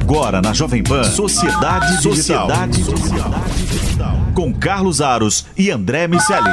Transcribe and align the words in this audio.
Agora 0.00 0.40
na 0.40 0.54
Jovem 0.54 0.80
Pan, 0.80 1.02
Sociedade, 1.02 2.00
Sociedade 2.00 2.84
Digital. 2.84 3.30
Digital. 3.56 4.16
Com 4.32 4.54
Carlos 4.54 5.00
Aros 5.00 5.46
e 5.56 5.72
André 5.72 6.06
Miceli. 6.06 6.50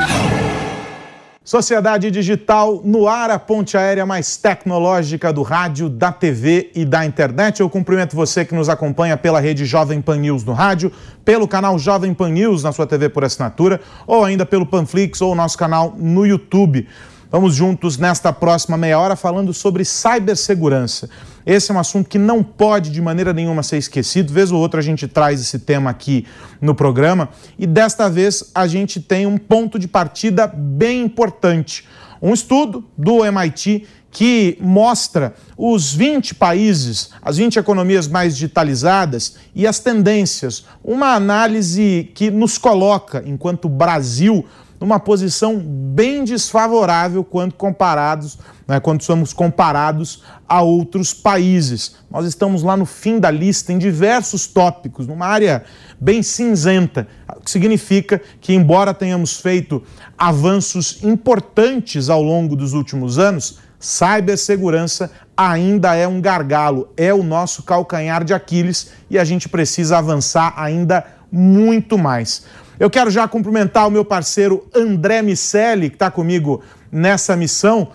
Sociedade 1.44 2.10
Digital 2.10 2.82
no 2.84 3.08
ar, 3.08 3.30
a 3.30 3.38
ponte 3.38 3.78
aérea 3.78 4.04
mais 4.04 4.36
tecnológica 4.36 5.32
do 5.32 5.44
rádio, 5.44 5.88
da 5.88 6.12
TV 6.12 6.72
e 6.74 6.84
da 6.84 7.06
internet. 7.06 7.60
Eu 7.60 7.70
cumprimento 7.70 8.16
você 8.16 8.44
que 8.44 8.56
nos 8.56 8.68
acompanha 8.68 9.16
pela 9.16 9.40
rede 9.40 9.64
Jovem 9.64 10.02
Pan 10.02 10.18
News 10.18 10.44
no 10.44 10.54
rádio, 10.54 10.92
pelo 11.24 11.48
canal 11.48 11.78
Jovem 11.78 12.16
Pan 12.16 12.32
News 12.32 12.64
na 12.64 12.72
sua 12.72 12.88
TV 12.88 13.10
por 13.10 13.24
assinatura, 13.24 13.80
ou 14.08 14.26
ainda 14.26 14.44
pelo 14.44 14.66
Panflix 14.66 15.22
ou 15.22 15.36
nosso 15.36 15.56
canal 15.56 15.94
no 15.96 16.26
YouTube. 16.26 16.88
Vamos 17.32 17.54
juntos 17.54 17.98
nesta 17.98 18.34
próxima 18.34 18.76
meia 18.76 18.98
hora 18.98 19.16
falando 19.16 19.54
sobre 19.54 19.86
cibersegurança. 19.86 21.10
Esse 21.46 21.72
é 21.72 21.76
um 21.76 21.80
assunto 21.80 22.10
que 22.10 22.18
não 22.18 22.42
pode 22.42 22.90
de 22.90 23.02
maneira 23.02 23.32
nenhuma 23.32 23.62
ser 23.62 23.78
esquecido. 23.78 24.34
Vez 24.34 24.52
ou 24.52 24.60
outra 24.60 24.80
a 24.80 24.84
gente 24.84 25.08
traz 25.08 25.40
esse 25.40 25.60
tema 25.60 25.90
aqui 25.90 26.26
no 26.60 26.74
programa 26.74 27.30
e 27.58 27.68
desta 27.68 28.10
vez 28.10 28.52
a 28.56 28.66
gente 28.66 29.00
tem 29.00 29.28
um 29.28 29.38
ponto 29.38 29.78
de 29.78 29.88
partida 29.88 30.48
bem 30.48 31.04
importante. 31.04 31.86
Um 32.22 32.34
estudo 32.34 32.84
do 32.98 33.24
MIT 33.24 33.86
que 34.10 34.58
mostra 34.62 35.36
os 35.58 35.94
20 35.94 36.36
países, 36.36 37.10
as 37.22 37.36
20 37.36 37.60
economias 37.60 38.08
mais 38.08 38.34
digitalizadas 38.34 39.36
e 39.54 39.68
as 39.68 39.80
tendências. 39.80 40.66
Uma 40.82 41.16
análise 41.16 42.10
que 42.16 42.32
nos 42.32 42.58
coloca, 42.58 43.22
enquanto 43.26 43.68
Brasil, 43.68 44.46
numa 44.86 45.00
posição 45.00 45.58
bem 45.58 46.24
desfavorável 46.24 47.24
quando 47.24 47.56
comparados, 47.56 48.38
né, 48.68 48.80
quando 48.80 49.02
somos 49.02 49.34
comparados 49.34 50.22
a 50.48 50.62
outros 50.62 51.12
países. 51.12 51.96
Nós 52.10 52.28
estamos 52.28 52.62
lá 52.62 52.78
no 52.78 52.86
fim 52.86 53.20
da 53.20 53.32
lista 53.32 53.74
em 53.74 53.80
diversos 53.80 54.46
tópicos, 54.46 55.08
numa 55.08 55.26
área 55.26 55.64
bem 56.00 56.22
cinzenta, 56.22 57.08
o 57.36 57.42
que 57.42 57.50
significa 57.50 58.22
que, 58.40 58.54
embora 58.54 58.94
tenhamos 58.94 59.40
feito 59.40 59.82
avanços 60.16 61.04
importantes 61.04 62.08
ao 62.08 62.22
longo 62.22 62.56
dos 62.56 62.74
últimos 62.74 63.18
anos, 63.18 63.58
cibersegurança 63.80 65.10
ainda 65.36 65.96
é 65.96 66.08
um 66.08 66.22
gargalo, 66.22 66.90
é 66.96 67.12
o 67.12 67.24
nosso 67.24 67.64
calcanhar 67.64 68.24
de 68.24 68.36
Aquiles 68.36 68.92
e 69.10 69.18
a 69.18 69.24
gente 69.24 69.50
precisa 69.50 69.98
avançar 69.98 70.54
ainda 70.56 71.04
muito 71.32 71.98
mais. 71.98 72.46
Eu 72.80 72.90
quero 72.90 73.10
já 73.10 73.28
cumprimentar 73.28 73.88
o 73.88 73.92
meu 73.92 74.04
parceiro 74.04 74.68
André 74.74 75.22
Miceli, 75.22 75.90
que 75.90 75.96
está 75.96 76.12
comigo 76.12 76.62
nessa 76.92 77.36
missão. 77.36 77.90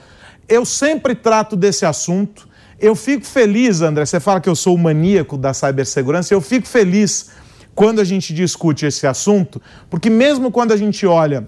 Eu 0.49 0.65
sempre 0.65 1.15
trato 1.15 1.57
desse 1.57 1.85
assunto. 1.85 2.49
Eu 2.79 2.95
fico 2.95 3.27
feliz, 3.27 3.83
André, 3.83 4.07
você 4.07 4.19
fala 4.19 4.41
que 4.41 4.49
eu 4.49 4.57
sou 4.57 4.75
o 4.75 4.79
maníaco 4.79 5.37
da 5.37 5.53
cibersegurança, 5.53 6.33
eu 6.33 6.41
fico 6.41 6.67
feliz 6.67 7.31
quando 7.75 8.01
a 8.01 8.05
gente 8.05 8.33
discute 8.33 8.87
esse 8.87 9.07
assunto, 9.07 9.61
porque 9.91 10.09
mesmo 10.09 10.51
quando 10.51 10.73
a 10.73 10.77
gente 10.77 11.07
olha 11.07 11.47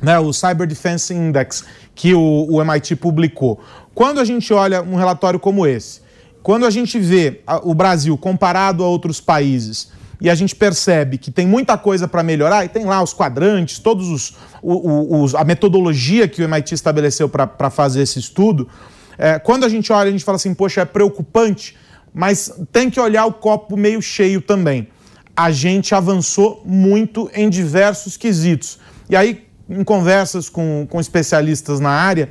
né, 0.00 0.18
o 0.18 0.32
Cyber 0.32 0.66
Defense 0.66 1.12
Index 1.12 1.64
que 1.94 2.14
o, 2.14 2.46
o 2.50 2.62
MIT 2.62 2.96
publicou, 2.96 3.60
quando 3.94 4.18
a 4.18 4.24
gente 4.24 4.50
olha 4.52 4.82
um 4.82 4.96
relatório 4.96 5.38
como 5.38 5.66
esse, 5.66 6.00
quando 6.42 6.64
a 6.64 6.70
gente 6.70 6.98
vê 6.98 7.42
o 7.62 7.74
Brasil 7.74 8.16
comparado 8.16 8.82
a 8.82 8.86
outros 8.86 9.20
países, 9.20 9.92
e 10.20 10.28
a 10.28 10.34
gente 10.34 10.54
percebe 10.54 11.16
que 11.16 11.30
tem 11.30 11.46
muita 11.46 11.78
coisa 11.78 12.06
para 12.06 12.22
melhorar, 12.22 12.64
e 12.64 12.68
tem 12.68 12.84
lá 12.84 13.02
os 13.02 13.14
quadrantes, 13.14 13.78
todos 13.78 14.08
os, 14.08 14.36
os 14.62 15.34
a 15.34 15.44
metodologia 15.44 16.28
que 16.28 16.42
o 16.42 16.44
MIT 16.44 16.74
estabeleceu 16.74 17.28
para 17.28 17.70
fazer 17.70 18.02
esse 18.02 18.18
estudo. 18.18 18.68
É, 19.16 19.38
quando 19.38 19.64
a 19.64 19.68
gente 19.68 19.92
olha, 19.92 20.08
a 20.08 20.12
gente 20.12 20.24
fala 20.24 20.36
assim, 20.36 20.52
poxa, 20.52 20.82
é 20.82 20.84
preocupante, 20.84 21.76
mas 22.12 22.52
tem 22.70 22.90
que 22.90 23.00
olhar 23.00 23.24
o 23.24 23.32
copo 23.32 23.76
meio 23.76 24.02
cheio 24.02 24.40
também. 24.42 24.88
A 25.34 25.50
gente 25.50 25.94
avançou 25.94 26.62
muito 26.66 27.30
em 27.32 27.48
diversos 27.48 28.16
quesitos. 28.16 28.78
E 29.08 29.16
aí, 29.16 29.46
em 29.68 29.82
conversas 29.84 30.48
com, 30.48 30.86
com 30.90 31.00
especialistas 31.00 31.80
na 31.80 31.90
área, 31.90 32.30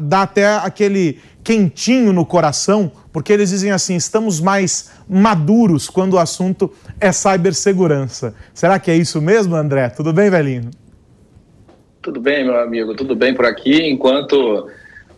dá 0.00 0.22
até 0.22 0.56
aquele 0.56 1.20
quentinho 1.44 2.12
no 2.12 2.26
coração, 2.26 2.90
porque 3.12 3.32
eles 3.32 3.50
dizem 3.50 3.70
assim: 3.70 3.96
estamos 3.96 4.40
mais 4.40 4.90
maduros 5.08 5.88
quando 5.88 6.14
o 6.14 6.18
assunto 6.18 6.72
é 7.00 7.10
cibersegurança. 7.12 8.34
Será 8.52 8.78
que 8.78 8.90
é 8.90 8.96
isso 8.96 9.20
mesmo, 9.20 9.54
André? 9.56 9.88
Tudo 9.88 10.12
bem, 10.12 10.30
velhinho? 10.30 10.70
Tudo 12.02 12.20
bem, 12.20 12.44
meu 12.44 12.58
amigo, 12.60 12.94
tudo 12.94 13.14
bem 13.14 13.34
por 13.34 13.44
aqui, 13.44 13.88
enquanto 13.88 14.68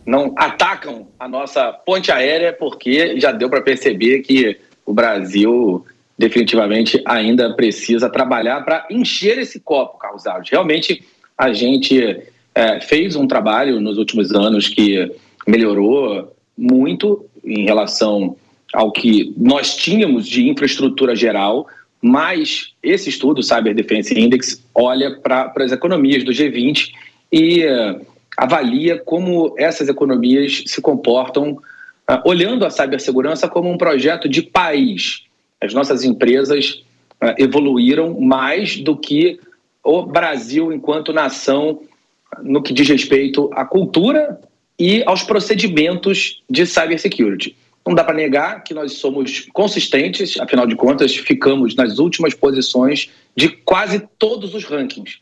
não 0.04 0.32
atacam 0.36 1.08
a 1.18 1.28
nossa 1.28 1.72
ponte 1.72 2.10
aérea, 2.10 2.52
porque 2.52 3.20
já 3.20 3.32
deu 3.32 3.48
para 3.50 3.60
perceber 3.60 4.20
que 4.20 4.58
o 4.84 4.92
Brasil 4.92 5.84
definitivamente 6.18 7.00
ainda 7.06 7.54
precisa 7.54 8.10
trabalhar 8.10 8.62
para 8.64 8.86
encher 8.90 9.38
esse 9.38 9.60
copo, 9.60 9.98
Carlos. 9.98 10.24
Realmente, 10.50 11.02
a 11.36 11.52
gente 11.52 12.22
é, 12.54 12.80
fez 12.80 13.16
um 13.16 13.26
trabalho 13.26 13.80
nos 13.80 13.96
últimos 13.96 14.32
anos 14.32 14.68
que 14.68 15.10
melhorou 15.46 16.34
muito 16.56 17.24
em 17.42 17.64
relação 17.64 18.36
ao 18.72 18.92
que 18.92 19.32
nós 19.36 19.76
tínhamos 19.76 20.26
de 20.26 20.48
infraestrutura 20.48 21.14
geral, 21.14 21.66
mas 22.00 22.72
esse 22.82 23.08
estudo, 23.10 23.42
Cyber 23.42 23.74
Defense 23.74 24.18
Index, 24.18 24.62
olha 24.74 25.16
para 25.16 25.52
as 25.56 25.72
economias 25.72 26.24
do 26.24 26.32
G20 26.32 26.92
e 27.30 27.66
uh, 27.66 28.00
avalia 28.36 28.98
como 28.98 29.54
essas 29.58 29.88
economias 29.88 30.64
se 30.66 30.80
comportam, 30.80 31.52
uh, 31.52 32.22
olhando 32.24 32.64
a 32.64 32.70
cibersegurança 32.70 33.48
como 33.48 33.70
um 33.70 33.76
projeto 33.76 34.28
de 34.28 34.40
país. 34.42 35.24
As 35.60 35.74
nossas 35.74 36.04
empresas 36.04 36.82
uh, 37.22 37.34
evoluíram 37.38 38.18
mais 38.18 38.78
do 38.78 38.96
que 38.96 39.38
o 39.84 40.02
Brasil 40.02 40.72
enquanto 40.72 41.12
nação 41.12 41.80
no 42.42 42.62
que 42.62 42.72
diz 42.72 42.88
respeito 42.88 43.50
à 43.52 43.64
cultura 43.64 44.40
e 44.78 45.02
aos 45.04 45.22
procedimentos 45.22 46.42
de 46.48 46.64
cybersecurity. 46.64 47.56
Não 47.86 47.94
dá 47.94 48.04
para 48.04 48.14
negar 48.14 48.62
que 48.62 48.74
nós 48.74 48.94
somos 48.94 49.48
consistentes, 49.52 50.38
afinal 50.38 50.66
de 50.66 50.76
contas, 50.76 51.16
ficamos 51.16 51.74
nas 51.74 51.98
últimas 51.98 52.34
posições 52.34 53.10
de 53.34 53.48
quase 53.48 54.06
todos 54.18 54.54
os 54.54 54.64
rankings, 54.64 55.18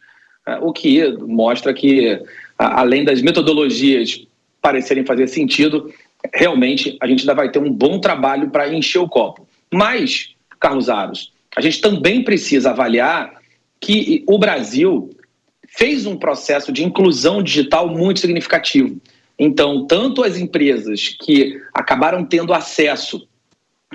né? 0.46 0.58
o 0.60 0.72
que 0.72 1.08
mostra 1.18 1.72
que, 1.72 2.20
além 2.58 3.04
das 3.04 3.22
metodologias 3.22 4.26
parecerem 4.60 5.04
fazer 5.04 5.28
sentido, 5.28 5.92
realmente 6.34 6.96
a 7.00 7.06
gente 7.06 7.20
ainda 7.20 7.34
vai 7.34 7.50
ter 7.50 7.58
um 7.58 7.72
bom 7.72 8.00
trabalho 8.00 8.50
para 8.50 8.72
encher 8.72 8.98
o 8.98 9.08
copo. 9.08 9.46
Mas, 9.72 10.34
Carlos 10.58 10.88
Aros, 10.88 11.32
a 11.56 11.60
gente 11.60 11.80
também 11.80 12.24
precisa 12.24 12.70
avaliar 12.70 13.34
que 13.80 14.24
o 14.26 14.38
Brasil 14.38 15.10
fez 15.68 16.06
um 16.06 16.16
processo 16.16 16.72
de 16.72 16.84
inclusão 16.84 17.42
digital 17.42 17.88
muito 17.88 18.20
significativo. 18.20 19.00
Então, 19.38 19.86
tanto 19.86 20.24
as 20.24 20.36
empresas 20.36 21.16
que 21.20 21.60
acabaram 21.72 22.24
tendo 22.24 22.52
acesso 22.52 23.28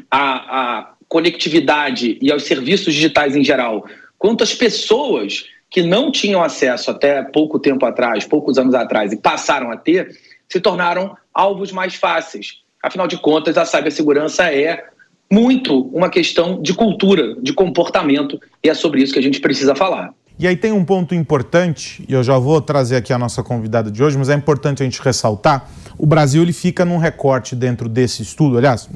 à, 0.10 0.80
à 0.80 0.94
conectividade 1.08 2.18
e 2.22 2.32
aos 2.32 2.44
serviços 2.44 2.94
digitais 2.94 3.36
em 3.36 3.44
geral, 3.44 3.86
quanto 4.18 4.44
as 4.44 4.54
pessoas 4.54 5.46
que 5.70 5.82
não 5.82 6.12
tinham 6.12 6.42
acesso 6.42 6.92
até 6.92 7.22
pouco 7.24 7.60
tempo 7.60 7.86
atrás, 7.86 8.26
poucos 8.26 8.58
anos 8.58 8.74
atrás, 8.74 9.12
e 9.12 9.18
passaram 9.18 9.72
a 9.72 9.78
ter, 9.78 10.16
se 10.48 10.62
tornaram 10.62 11.18
alvos 11.34 11.72
mais 11.72 11.96
fáceis. 11.96 12.62
Afinal 12.82 13.08
de 13.08 13.18
contas, 13.18 13.58
a 13.58 13.66
cibersegurança 13.66 14.54
é 14.54 14.86
muito 15.32 15.88
uma 15.88 16.10
questão 16.10 16.62
de 16.62 16.74
cultura, 16.74 17.36
de 17.42 17.54
comportamento, 17.54 18.40
e 18.64 18.70
é 18.70 18.74
sobre 18.74 19.02
isso 19.02 19.12
que 19.12 19.20
a 19.20 19.24
gente 19.24 19.40
precisa 19.40 19.74
falar. 19.74 20.14
E 20.38 20.48
aí 20.48 20.58
tem 20.58 20.72
um 20.72 20.84
ponto 20.84 21.14
importante, 21.14 22.04
e 22.08 22.14
eu 22.14 22.24
já 22.24 22.38
vou 22.40 22.60
trazer 22.60 22.96
aqui 22.96 23.14
a 23.14 23.20
nossa 23.20 23.44
convidada 23.44 23.92
de 23.92 24.04
hoje, 24.04 24.18
mas 24.18 24.30
é 24.30 24.34
importante 24.34 24.82
a 24.82 24.86
gente 24.86 25.00
ressaltar. 25.02 25.70
O 25.98 26.08
Brasil 26.08 26.42
ele 26.42 26.54
fica 26.54 26.84
num 26.84 26.98
recorte 26.98 27.56
dentro 27.56 27.88
desse 27.88 28.24
estudo, 28.24 28.58
aliás, 28.58 28.90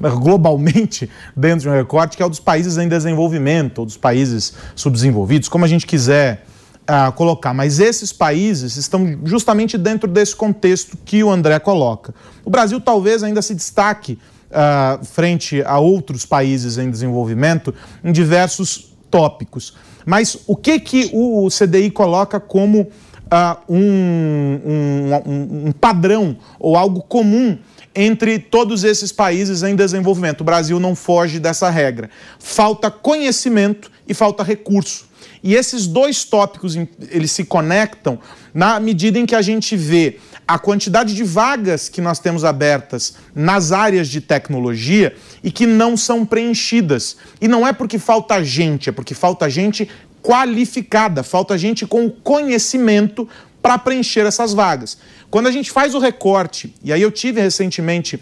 globalmente 0.00 1.10
dentro 1.36 1.60
de 1.60 1.68
um 1.68 1.72
recorte 1.72 2.16
que 2.16 2.22
é 2.22 2.26
o 2.26 2.28
dos 2.28 2.40
países 2.40 2.78
em 2.78 2.88
desenvolvimento, 2.88 3.80
ou 3.80 3.86
dos 3.86 3.98
países 3.98 4.54
subdesenvolvidos, 4.74 5.48
como 5.48 5.64
a 5.64 5.68
gente 5.68 5.86
quiser 5.86 6.46
uh, 6.82 7.12
colocar. 7.12 7.52
Mas 7.52 7.78
esses 7.78 8.10
países 8.10 8.76
estão 8.76 9.18
justamente 9.24 9.76
dentro 9.76 10.10
desse 10.10 10.34
contexto 10.34 10.96
que 11.04 11.22
o 11.22 11.30
André 11.30 11.58
coloca. 11.58 12.14
O 12.44 12.50
Brasil 12.50 12.80
talvez 12.80 13.22
ainda 13.22 13.42
se 13.42 13.54
destaque 13.54 14.18
uh, 14.50 15.04
frente 15.04 15.62
a 15.62 15.78
outros 15.78 16.24
países 16.24 16.78
em 16.78 16.90
desenvolvimento 16.90 17.74
em 18.02 18.10
diversos 18.10 18.92
tópicos. 19.10 19.74
Mas 20.04 20.38
o 20.46 20.56
que, 20.56 20.80
que 20.80 21.10
o 21.12 21.48
CDI 21.48 21.90
coloca 21.90 22.40
como 22.40 22.80
uh, 23.32 23.56
um, 23.68 24.60
um, 24.64 25.66
um 25.68 25.72
padrão 25.72 26.36
ou 26.58 26.76
algo 26.76 27.02
comum 27.02 27.58
entre 27.94 28.38
todos 28.38 28.84
esses 28.84 29.12
países 29.12 29.62
em 29.62 29.76
desenvolvimento. 29.76 30.40
O 30.40 30.44
Brasil 30.44 30.80
não 30.80 30.94
foge 30.94 31.38
dessa 31.38 31.68
regra. 31.68 32.10
Falta 32.38 32.90
conhecimento 32.90 33.90
e 34.06 34.14
falta 34.14 34.42
recurso. 34.42 35.06
E 35.42 35.54
esses 35.54 35.86
dois 35.86 36.24
tópicos 36.24 36.76
eles 37.10 37.32
se 37.32 37.44
conectam 37.44 38.18
na 38.54 38.78
medida 38.78 39.18
em 39.18 39.26
que 39.26 39.34
a 39.34 39.42
gente 39.42 39.76
vê 39.76 40.18
a 40.46 40.58
quantidade 40.58 41.14
de 41.14 41.24
vagas 41.24 41.88
que 41.88 42.00
nós 42.00 42.18
temos 42.18 42.44
abertas 42.44 43.14
nas 43.34 43.72
áreas 43.72 44.08
de 44.08 44.20
tecnologia 44.20 45.14
e 45.42 45.50
que 45.50 45.66
não 45.66 45.96
são 45.96 46.24
preenchidas. 46.24 47.16
E 47.40 47.48
não 47.48 47.66
é 47.66 47.72
porque 47.72 47.98
falta 47.98 48.42
gente, 48.44 48.88
é 48.88 48.92
porque 48.92 49.14
falta 49.14 49.48
gente 49.48 49.88
qualificada, 50.22 51.22
falta 51.22 51.58
gente 51.58 51.86
com 51.86 52.08
conhecimento 52.08 53.28
para 53.60 53.78
preencher 53.78 54.26
essas 54.26 54.52
vagas. 54.52 54.98
Quando 55.30 55.46
a 55.46 55.50
gente 55.50 55.70
faz 55.70 55.94
o 55.94 55.98
recorte, 55.98 56.74
e 56.82 56.92
aí 56.92 57.00
eu 57.00 57.10
tive 57.10 57.40
recentemente 57.40 58.16
uh, 58.16 58.20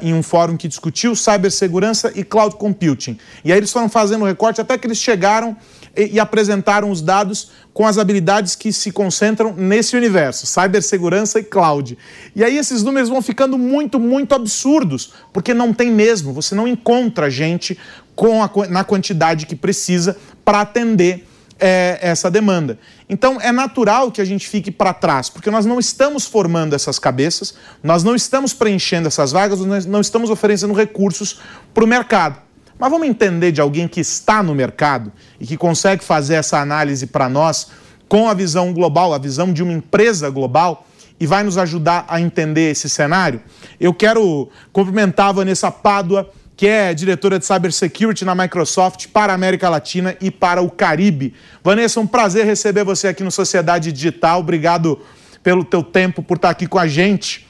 em 0.00 0.14
um 0.14 0.22
fórum 0.22 0.56
que 0.56 0.68
discutiu 0.68 1.14
cibersegurança 1.14 2.12
e 2.14 2.24
cloud 2.24 2.56
computing, 2.56 3.18
e 3.44 3.52
aí 3.52 3.58
eles 3.58 3.72
foram 3.72 3.88
fazendo 3.88 4.22
o 4.22 4.26
recorte 4.26 4.60
até 4.60 4.78
que 4.78 4.86
eles 4.86 4.98
chegaram 4.98 5.56
e, 5.96 6.14
e 6.14 6.20
apresentaram 6.20 6.90
os 6.90 7.00
dados 7.00 7.50
com 7.72 7.86
as 7.86 7.98
habilidades 7.98 8.54
que 8.54 8.72
se 8.72 8.90
concentram 8.90 9.54
nesse 9.54 9.96
universo, 9.96 10.46
cibersegurança 10.46 11.40
e 11.40 11.44
cloud. 11.44 11.96
E 12.34 12.42
aí 12.42 12.56
esses 12.56 12.82
números 12.82 13.08
vão 13.08 13.20
ficando 13.20 13.58
muito, 13.58 13.98
muito 13.98 14.34
absurdos, 14.34 15.12
porque 15.32 15.52
não 15.52 15.72
tem 15.72 15.90
mesmo, 15.90 16.32
você 16.32 16.54
não 16.54 16.66
encontra 16.66 17.30
gente 17.30 17.78
com 18.14 18.42
a, 18.42 18.50
na 18.68 18.82
quantidade 18.82 19.46
que 19.46 19.54
precisa 19.54 20.16
para 20.44 20.62
atender 20.62 21.26
é, 21.58 21.98
essa 22.00 22.30
demanda. 22.30 22.78
Então 23.08 23.40
é 23.40 23.52
natural 23.52 24.10
que 24.10 24.20
a 24.20 24.24
gente 24.24 24.48
fique 24.48 24.70
para 24.70 24.92
trás, 24.92 25.28
porque 25.28 25.50
nós 25.50 25.66
não 25.66 25.78
estamos 25.78 26.26
formando 26.26 26.74
essas 26.74 26.98
cabeças, 26.98 27.54
nós 27.82 28.02
não 28.02 28.14
estamos 28.14 28.52
preenchendo 28.52 29.08
essas 29.08 29.32
vagas, 29.32 29.60
nós 29.60 29.86
não 29.86 30.00
estamos 30.00 30.30
oferecendo 30.30 30.72
recursos 30.72 31.40
para 31.72 31.84
o 31.84 31.86
mercado. 31.86 32.45
Mas 32.78 32.90
vamos 32.90 33.08
entender 33.08 33.52
de 33.52 33.60
alguém 33.60 33.88
que 33.88 34.00
está 34.00 34.42
no 34.42 34.54
mercado 34.54 35.12
e 35.40 35.46
que 35.46 35.56
consegue 35.56 36.04
fazer 36.04 36.34
essa 36.34 36.60
análise 36.60 37.06
para 37.06 37.28
nós 37.28 37.68
com 38.08 38.28
a 38.28 38.34
visão 38.34 38.72
global, 38.72 39.14
a 39.14 39.18
visão 39.18 39.52
de 39.52 39.62
uma 39.62 39.72
empresa 39.72 40.28
global 40.30 40.86
e 41.18 41.26
vai 41.26 41.42
nos 41.42 41.56
ajudar 41.56 42.04
a 42.08 42.20
entender 42.20 42.70
esse 42.70 42.88
cenário. 42.88 43.40
Eu 43.80 43.94
quero 43.94 44.48
cumprimentar 44.72 45.28
a 45.28 45.32
Vanessa 45.32 45.70
Pádua, 45.70 46.30
que 46.56 46.66
é 46.66 46.92
diretora 46.94 47.38
de 47.38 47.46
Cybersecurity 47.46 48.24
na 48.24 48.34
Microsoft 48.34 49.08
para 49.08 49.32
a 49.32 49.34
América 49.34 49.68
Latina 49.68 50.16
e 50.20 50.30
para 50.30 50.60
o 50.60 50.70
Caribe. 50.70 51.34
Vanessa, 51.62 52.00
um 52.00 52.06
prazer 52.06 52.44
receber 52.44 52.84
você 52.84 53.08
aqui 53.08 53.22
no 53.22 53.30
Sociedade 53.30 53.92
Digital. 53.92 54.40
Obrigado 54.40 55.00
pelo 55.42 55.64
teu 55.64 55.82
tempo, 55.82 56.22
por 56.22 56.36
estar 56.36 56.50
aqui 56.50 56.66
com 56.66 56.78
a 56.78 56.86
gente. 56.86 57.46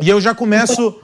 E 0.00 0.08
eu 0.08 0.20
já 0.20 0.34
começo 0.34 1.00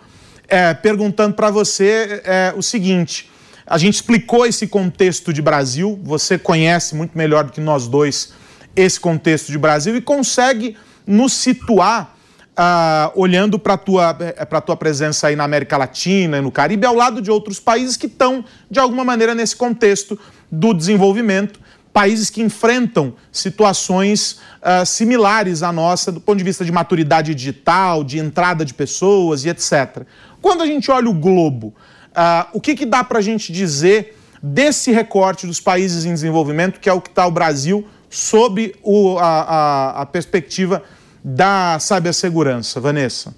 é, 0.55 0.73
perguntando 0.73 1.35
para 1.35 1.51
você 1.51 2.23
é, 2.25 2.55
o 2.57 2.63
seguinte: 2.63 3.29
a 3.67 3.77
gente 3.77 3.95
explicou 3.95 4.47
esse 4.47 4.69
contexto 4.69 5.33
de 5.33 5.43
Brasil, 5.43 5.99
você 6.05 6.39
conhece 6.39 6.95
muito 6.95 7.19
melhor 7.19 7.43
do 7.43 7.51
que 7.51 7.61
nós 7.61 7.89
dois 7.89 8.33
esse 8.77 9.01
contexto 9.01 9.51
de 9.51 9.59
Brasil 9.59 9.97
e 9.97 10.01
consegue 10.01 10.77
nos 11.07 11.33
situar 11.33 12.15
Uh, 12.55 13.11
olhando 13.17 13.59
para 13.59 13.75
a 13.75 13.77
tua, 13.77 14.17
eh, 14.21 14.61
tua 14.61 14.77
presença 14.77 15.27
aí 15.27 15.35
na 15.35 15.43
América 15.43 15.77
Latina 15.77 16.39
e 16.39 16.41
no 16.41 16.53
Caribe, 16.53 16.87
ao 16.87 16.95
lado 16.95 17.21
de 17.21 17.29
outros 17.29 17.59
países 17.59 17.97
que 17.97 18.07
estão, 18.07 18.45
de 18.71 18.79
alguma 18.79 19.03
maneira, 19.03 19.35
nesse 19.35 19.57
contexto 19.57 20.17
do 20.49 20.73
desenvolvimento, 20.73 21.59
países 21.93 22.31
que 22.31 22.41
enfrentam 22.41 23.15
situações 23.33 24.41
uh, 24.63 24.87
similares 24.87 25.65
à 25.65 25.73
nossa, 25.73 26.13
do 26.13 26.21
ponto 26.21 26.39
de 26.39 26.45
vista 26.45 26.65
de 26.65 26.71
maturidade 26.71 27.35
digital, 27.35 28.05
de 28.05 28.21
entrada 28.21 28.65
de 28.65 28.73
pessoas 28.73 29.45
e 29.45 29.49
etc. 29.49 30.03
Quando 30.45 30.63
a 30.63 30.67
gente 30.67 30.91
olha 30.91 31.09
o 31.09 31.15
globo, 31.15 31.69
uh, 31.69 32.47
o 32.53 32.61
que, 32.61 32.75
que 32.75 32.85
dá 32.85 33.03
para 33.03 33.19
a 33.19 33.23
gente 33.23 33.51
dizer 33.51 34.15
desse 34.43 34.93
recorte 34.93 35.47
dos 35.47 35.59
países 35.59 36.05
em 36.05 36.13
desenvolvimento, 36.13 36.81
que 36.81 36.87
é 36.91 36.93
o 36.93 37.01
que 37.01 37.09
está 37.09 37.27
o 37.27 37.31
Brasil, 37.31 37.87
sob 38.11 38.75
o, 38.83 39.17
a, 39.17 39.25
a, 39.25 40.03
a 40.03 40.05
perspectiva 40.05 40.83
da 41.25 41.79
cibersegurança. 41.81 42.79
Vanessa. 42.79 43.35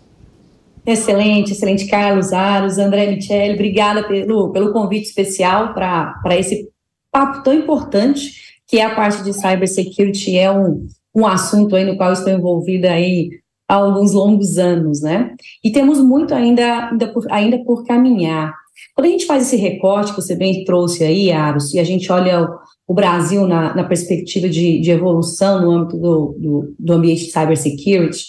Excelente, 0.84 1.52
excelente, 1.52 1.86
Carlos 1.86 2.32
Aros, 2.32 2.76
André 2.76 3.06
Michele, 3.06 3.54
obrigada 3.54 4.02
pelo, 4.08 4.50
pelo 4.50 4.72
convite 4.72 5.06
especial 5.06 5.74
para 5.74 6.36
esse 6.36 6.68
papo 7.12 7.44
tão 7.44 7.54
importante, 7.54 8.32
que 8.66 8.80
é 8.80 8.84
a 8.84 8.96
parte 8.96 9.22
de 9.22 9.32
cybersecurity, 9.32 10.36
é 10.36 10.50
um, 10.50 10.84
um 11.14 11.24
assunto 11.24 11.76
aí 11.76 11.84
no 11.84 11.96
qual 11.96 12.12
estou 12.12 12.32
envolvida 12.32 12.90
aí 12.90 13.30
há 13.68 13.74
alguns 13.74 14.12
longos 14.12 14.58
anos, 14.58 15.00
né? 15.00 15.34
E 15.62 15.70
temos 15.70 16.00
muito 16.00 16.34
ainda, 16.34 16.90
ainda, 16.90 17.12
por, 17.12 17.26
ainda 17.30 17.58
por 17.64 17.84
caminhar. 17.84 18.54
Quando 18.94 19.06
a 19.06 19.10
gente 19.10 19.26
faz 19.26 19.46
esse 19.46 19.56
recorte 19.56 20.12
que 20.12 20.20
você 20.20 20.34
bem 20.34 20.64
trouxe 20.64 21.04
aí, 21.04 21.32
Aros, 21.32 21.72
e 21.74 21.78
a 21.78 21.84
gente 21.84 22.10
olha 22.12 22.48
o 22.86 22.94
Brasil 22.94 23.46
na, 23.46 23.74
na 23.74 23.84
perspectiva 23.84 24.48
de, 24.48 24.80
de, 24.80 24.90
evolução 24.90 25.60
no 25.60 25.70
âmbito 25.70 25.96
do, 25.98 26.36
do, 26.38 26.74
do 26.78 26.92
ambiente 26.92 27.24
de 27.24 27.32
cybersecurity, 27.32 28.24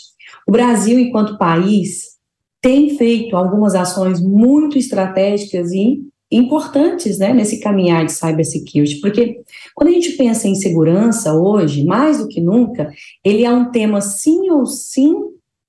o 0.47 0.51
Brasil, 0.51 0.97
enquanto 0.99 1.37
país, 1.37 2.17
tem 2.61 2.97
feito 2.97 3.35
algumas 3.35 3.75
ações 3.75 4.21
muito 4.21 4.77
estratégicas 4.77 5.71
e 5.71 6.01
importantes 6.31 7.17
né, 7.17 7.33
nesse 7.33 7.59
caminhar 7.59 8.05
de 8.05 8.11
cybersecurity, 8.11 8.99
porque 8.99 9.41
quando 9.73 9.89
a 9.89 9.93
gente 9.93 10.11
pensa 10.11 10.47
em 10.47 10.55
segurança 10.55 11.33
hoje, 11.33 11.85
mais 11.85 12.19
do 12.19 12.27
que 12.27 12.41
nunca, 12.41 12.91
ele 13.23 13.43
é 13.43 13.51
um 13.51 13.71
tema 13.71 14.01
sim 14.01 14.49
ou 14.49 14.65
sim 14.65 15.15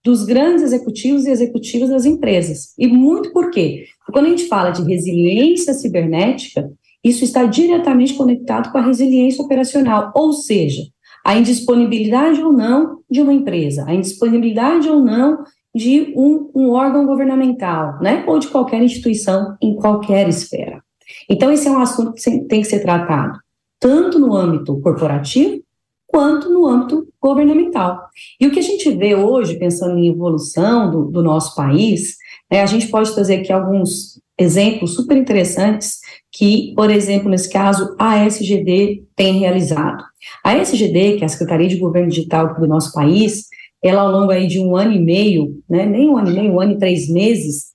dos 0.05 0.25
grandes 0.25 0.63
executivos 0.63 1.27
e 1.27 1.31
executivas 1.31 1.91
das 1.91 2.05
empresas. 2.05 2.73
E 2.79 2.87
muito 2.89 3.33
por 3.33 3.51
quê? 3.51 3.85
Porque 3.99 4.13
quando 4.13 4.27
a 4.27 4.31
gente 4.31 4.47
fala 4.47 4.71
de 4.71 4.83
resiliência 4.83 5.75
cibernética, 5.75 6.71
isso 7.05 7.25
está 7.25 7.45
diretamente 7.45 8.15
conectado 8.15 8.73
com 8.73 8.79
a 8.79 8.87
resiliência 8.87 9.45
operacional, 9.45 10.13
ou 10.15 10.33
seja, 10.33 10.83
a 11.25 11.37
indisponibilidade 11.37 12.43
ou 12.43 12.53
não 12.53 13.01
de 13.11 13.21
uma 13.21 13.33
empresa, 13.33 13.85
a 13.87 13.95
indisponibilidade 13.95 14.89
ou 14.89 15.01
não 15.01 15.45
de 15.75 16.13
um, 16.17 16.51
um 16.55 16.71
órgão 16.71 17.07
governamental, 17.07 17.99
né, 18.01 18.25
ou 18.27 18.39
de 18.39 18.49
qualquer 18.49 18.83
instituição 18.83 19.57
em 19.63 19.77
qualquer 19.77 20.29
esfera. 20.29 20.83
Então, 21.29 21.53
esse 21.53 21.69
é 21.69 21.71
um 21.71 21.79
assunto 21.79 22.13
que 22.13 22.23
tem 22.47 22.61
que 22.61 22.69
ser 22.69 22.81
tratado 22.81 23.39
tanto 23.81 24.19
no 24.19 24.35
âmbito 24.35 24.81
corporativo 24.81 25.63
quanto 26.07 26.49
no 26.51 26.67
âmbito 26.67 27.07
governamental. 27.21 28.09
E 28.41 28.47
o 28.47 28.51
que 28.51 28.59
a 28.59 28.63
gente 28.63 28.91
vê 28.91 29.15
hoje, 29.15 29.59
pensando 29.59 29.99
em 29.99 30.09
evolução 30.09 30.91
do, 30.91 31.05
do 31.05 31.23
nosso 31.23 31.55
país, 31.55 32.17
né, 32.51 32.63
a 32.63 32.67
gente 32.67 32.89
pode 32.89 33.15
trazer 33.15 33.37
aqui 33.37 33.53
alguns 33.53 34.21
exemplos 34.39 34.95
super 34.95 35.17
interessantes 35.17 35.99
que, 36.33 36.73
por 36.75 36.91
exemplo, 36.91 37.29
nesse 37.29 37.51
caso, 37.51 37.95
a 37.99 38.25
SGD 38.25 39.05
tem 39.15 39.39
realizado. 39.39 40.03
A 40.43 40.57
SGD, 40.57 41.17
que 41.17 41.23
é 41.23 41.27
a 41.27 41.29
Secretaria 41.29 41.69
de 41.69 41.77
Governo 41.77 42.09
Digital 42.09 42.59
do 42.59 42.67
nosso 42.67 42.93
país, 42.93 43.47
ela 43.83 44.03
ao 44.03 44.11
longo 44.11 44.31
aí 44.31 44.47
de 44.47 44.61
um 44.61 44.77
ano 44.77 44.93
e 44.93 44.99
meio, 44.99 45.63
né, 45.69 45.87
nem 45.87 46.09
um 46.09 46.17
ano 46.17 46.31
e 46.31 46.35
meio, 46.35 46.53
um 46.53 46.61
ano 46.61 46.73
e 46.73 46.79
três 46.79 47.09
meses, 47.09 47.69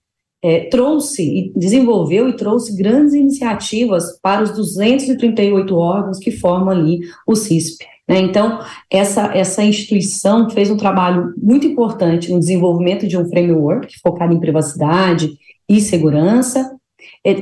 é, 0.44 0.66
trouxe 0.66 1.54
desenvolveu 1.56 2.28
e 2.28 2.36
trouxe 2.36 2.76
grandes 2.76 3.14
iniciativas 3.14 4.20
para 4.22 4.44
os 4.44 4.52
238 4.52 5.76
órgãos 5.76 6.20
que 6.20 6.32
formam 6.32 6.70
ali 6.70 7.00
o 7.26 7.36
CISP. 7.36 7.86
Né? 8.08 8.20
Então, 8.20 8.60
essa, 8.92 9.32
essa 9.34 9.64
instituição 9.64 10.50
fez 10.50 10.70
um 10.70 10.76
trabalho 10.76 11.34
muito 11.38 11.66
importante 11.66 12.32
no 12.32 12.40
desenvolvimento 12.40 13.08
de 13.08 13.18
um 13.18 13.26
framework 13.30 13.98
focado 14.02 14.34
em 14.34 14.40
privacidade 14.40 15.32
e 15.70 15.80
segurança, 15.80 16.70
é, 17.26 17.36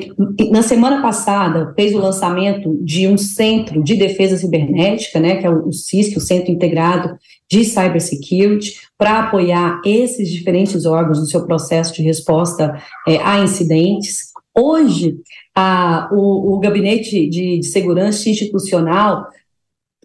na 0.51 0.61
semana 0.61 1.01
passada, 1.01 1.73
fez 1.75 1.93
o 1.93 1.99
lançamento 1.99 2.77
de 2.83 3.07
um 3.07 3.17
centro 3.17 3.83
de 3.83 3.95
defesa 3.95 4.37
cibernética, 4.37 5.19
né, 5.19 5.37
que 5.37 5.45
é 5.45 5.49
o 5.49 5.71
CISC, 5.71 6.17
o 6.17 6.21
Centro 6.21 6.51
Integrado 6.51 7.17
de 7.51 7.65
Cybersecurity, 7.65 8.79
para 8.97 9.19
apoiar 9.19 9.81
esses 9.85 10.31
diferentes 10.31 10.85
órgãos 10.85 11.19
no 11.19 11.25
seu 11.25 11.45
processo 11.45 11.93
de 11.93 12.01
resposta 12.01 12.81
é, 13.05 13.17
a 13.17 13.39
incidentes. 13.43 14.31
Hoje, 14.57 15.17
a, 15.53 16.09
o, 16.13 16.55
o 16.55 16.59
Gabinete 16.59 17.29
de, 17.29 17.59
de 17.59 17.65
Segurança 17.65 18.29
Institucional 18.29 19.27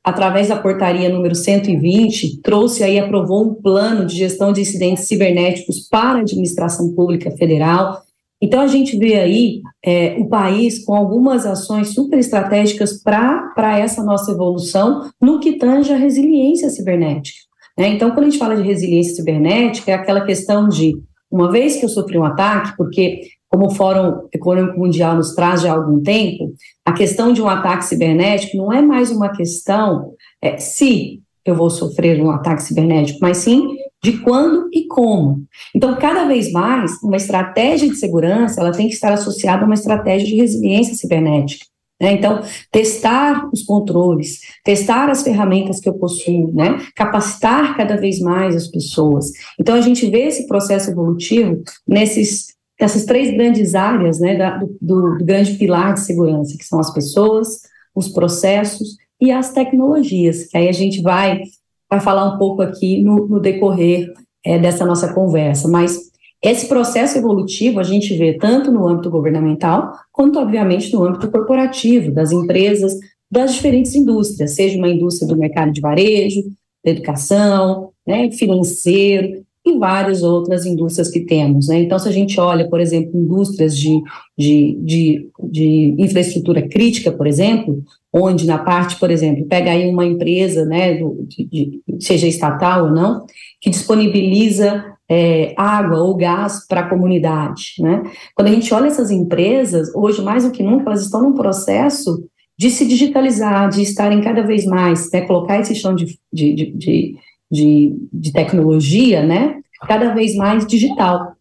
através 0.02 0.46
da 0.46 0.56
portaria 0.56 1.08
número 1.08 1.34
120, 1.34 2.40
trouxe 2.40 2.84
aí, 2.84 2.96
aprovou 2.96 3.42
um 3.42 3.54
plano 3.54 4.06
de 4.06 4.16
gestão 4.16 4.52
de 4.52 4.60
incidentes 4.60 5.08
cibernéticos 5.08 5.80
para 5.80 6.18
a 6.18 6.22
administração 6.22 6.94
pública 6.94 7.28
federal, 7.32 8.05
então, 8.40 8.60
a 8.60 8.66
gente 8.66 8.98
vê 8.98 9.14
aí 9.14 9.62
é, 9.84 10.16
o 10.18 10.28
país 10.28 10.84
com 10.84 10.94
algumas 10.94 11.46
ações 11.46 11.94
super 11.94 12.18
estratégicas 12.18 13.02
para 13.02 13.78
essa 13.78 14.02
nossa 14.02 14.30
evolução 14.30 15.10
no 15.20 15.40
que 15.40 15.56
tange 15.56 15.92
a 15.92 15.96
resiliência 15.96 16.68
cibernética. 16.68 17.38
Né? 17.78 17.88
Então, 17.88 18.10
quando 18.10 18.26
a 18.26 18.30
gente 18.30 18.38
fala 18.38 18.56
de 18.56 18.62
resiliência 18.62 19.14
cibernética, 19.14 19.90
é 19.90 19.94
aquela 19.94 20.24
questão 20.24 20.68
de, 20.68 20.96
uma 21.30 21.50
vez 21.50 21.76
que 21.76 21.86
eu 21.86 21.88
sofri 21.88 22.18
um 22.18 22.24
ataque, 22.24 22.76
porque, 22.76 23.22
como 23.48 23.66
o 23.66 23.74
Fórum 23.74 24.28
Econômico 24.32 24.78
Mundial 24.78 25.16
nos 25.16 25.34
traz 25.34 25.62
já 25.62 25.72
há 25.72 25.76
algum 25.76 26.02
tempo, 26.02 26.52
a 26.84 26.92
questão 26.92 27.32
de 27.32 27.40
um 27.40 27.48
ataque 27.48 27.86
cibernético 27.86 28.58
não 28.58 28.70
é 28.70 28.82
mais 28.82 29.10
uma 29.10 29.30
questão 29.30 30.12
é, 30.42 30.58
se 30.58 31.22
eu 31.42 31.54
vou 31.54 31.70
sofrer 31.70 32.20
um 32.20 32.30
ataque 32.30 32.62
cibernético, 32.62 33.18
mas 33.22 33.38
sim 33.38 33.76
de 34.06 34.18
quando 34.18 34.68
e 34.72 34.86
como. 34.86 35.42
Então, 35.74 35.96
cada 35.96 36.26
vez 36.26 36.52
mais, 36.52 36.92
uma 37.02 37.16
estratégia 37.16 37.88
de 37.88 37.96
segurança, 37.96 38.60
ela 38.60 38.70
tem 38.70 38.86
que 38.86 38.94
estar 38.94 39.12
associada 39.12 39.62
a 39.62 39.66
uma 39.66 39.74
estratégia 39.74 40.28
de 40.28 40.36
resiliência 40.36 40.94
cibernética. 40.94 41.66
Né? 42.00 42.12
Então, 42.12 42.40
testar 42.70 43.48
os 43.52 43.64
controles, 43.64 44.38
testar 44.62 45.10
as 45.10 45.24
ferramentas 45.24 45.80
que 45.80 45.88
eu 45.88 45.94
possuo, 45.94 46.52
né? 46.54 46.78
capacitar 46.94 47.76
cada 47.76 47.96
vez 47.96 48.20
mais 48.20 48.54
as 48.54 48.68
pessoas. 48.68 49.32
Então, 49.58 49.74
a 49.74 49.80
gente 49.80 50.08
vê 50.08 50.26
esse 50.26 50.46
processo 50.46 50.88
evolutivo 50.88 51.60
nesses, 51.84 52.54
nessas 52.80 53.04
três 53.06 53.34
grandes 53.34 53.74
áreas 53.74 54.20
né? 54.20 54.36
Da, 54.36 54.56
do, 54.56 54.76
do, 54.80 55.18
do 55.18 55.24
grande 55.24 55.54
pilar 55.54 55.94
de 55.94 56.00
segurança, 56.00 56.56
que 56.56 56.64
são 56.64 56.78
as 56.78 56.92
pessoas, 56.94 57.62
os 57.92 58.06
processos 58.08 58.96
e 59.20 59.32
as 59.32 59.52
tecnologias, 59.52 60.44
que 60.44 60.56
aí 60.56 60.68
a 60.68 60.72
gente 60.72 61.02
vai, 61.02 61.40
vai 61.88 62.00
falar 62.00 62.34
um 62.34 62.38
pouco 62.38 62.62
aqui 62.62 63.02
no, 63.02 63.26
no 63.26 63.40
decorrer 63.40 64.12
é, 64.44 64.58
dessa 64.58 64.84
nossa 64.84 65.12
conversa. 65.12 65.68
Mas 65.68 65.98
esse 66.42 66.68
processo 66.68 67.18
evolutivo 67.18 67.80
a 67.80 67.82
gente 67.82 68.16
vê 68.16 68.34
tanto 68.34 68.70
no 68.70 68.86
âmbito 68.86 69.10
governamental, 69.10 69.92
quanto, 70.12 70.38
obviamente, 70.38 70.92
no 70.92 71.04
âmbito 71.04 71.30
corporativo, 71.30 72.12
das 72.12 72.32
empresas, 72.32 72.94
das 73.30 73.54
diferentes 73.54 73.94
indústrias, 73.94 74.54
seja 74.54 74.78
uma 74.78 74.88
indústria 74.88 75.28
do 75.28 75.36
mercado 75.36 75.72
de 75.72 75.80
varejo, 75.80 76.42
da 76.84 76.90
educação, 76.90 77.90
né, 78.06 78.30
financeiro 78.30 79.45
e 79.66 79.78
várias 79.78 80.22
outras 80.22 80.64
indústrias 80.64 81.10
que 81.10 81.20
temos. 81.20 81.68
Né? 81.68 81.80
Então, 81.80 81.98
se 81.98 82.08
a 82.08 82.12
gente 82.12 82.38
olha, 82.38 82.68
por 82.68 82.80
exemplo, 82.80 83.18
indústrias 83.18 83.76
de, 83.76 84.00
de, 84.38 84.78
de, 84.80 85.28
de 85.50 85.94
infraestrutura 85.98 86.68
crítica, 86.68 87.10
por 87.10 87.26
exemplo, 87.26 87.82
onde 88.12 88.46
na 88.46 88.58
parte, 88.58 88.98
por 88.98 89.10
exemplo, 89.10 89.44
pega 89.46 89.72
aí 89.72 89.88
uma 89.88 90.06
empresa, 90.06 90.64
né, 90.64 90.94
do, 90.94 91.26
de, 91.28 91.80
seja 92.00 92.26
estatal 92.26 92.86
ou 92.86 92.90
não, 92.92 93.26
que 93.60 93.68
disponibiliza 93.68 94.84
é, 95.08 95.52
água 95.56 95.98
ou 95.98 96.16
gás 96.16 96.66
para 96.66 96.80
a 96.82 96.88
comunidade. 96.88 97.74
Né? 97.80 98.02
Quando 98.34 98.48
a 98.48 98.52
gente 98.52 98.72
olha 98.72 98.86
essas 98.86 99.10
empresas, 99.10 99.94
hoje 99.94 100.22
mais 100.22 100.44
do 100.44 100.50
que 100.50 100.62
nunca, 100.62 100.84
elas 100.86 101.02
estão 101.02 101.22
num 101.22 101.34
processo 101.34 102.24
de 102.58 102.70
se 102.70 102.86
digitalizar, 102.86 103.68
de 103.68 103.82
estarem 103.82 104.22
cada 104.22 104.42
vez 104.42 104.64
mais, 104.64 105.10
né, 105.12 105.22
colocar 105.22 105.60
esse 105.60 105.74
chão 105.74 105.94
de, 105.94 106.18
de, 106.32 106.54
de, 106.54 107.16
de, 107.50 107.96
de 108.12 108.32
tecnologia, 108.32 109.24
né, 109.24 109.60
cada 109.86 110.14
vez 110.14 110.34
mais 110.34 110.66
digital. 110.66 111.34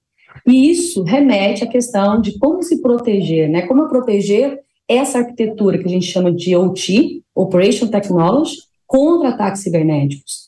E 0.47 0.69
isso 0.69 1.03
remete 1.03 1.63
à 1.63 1.67
questão 1.67 2.21
de 2.21 2.37
como 2.37 2.61
se 2.61 2.81
proteger, 2.81 3.49
né, 3.49 3.63
como 3.63 3.87
proteger 3.87 4.59
essa 4.87 5.19
arquitetura 5.19 5.79
que 5.79 5.85
a 5.85 5.89
gente 5.89 6.05
chama 6.05 6.31
de 6.31 6.55
OT, 6.55 7.23
Operation 7.33 7.87
Technology, 7.87 8.57
contra 8.87 9.29
ataques 9.29 9.63
cibernéticos 9.63 10.45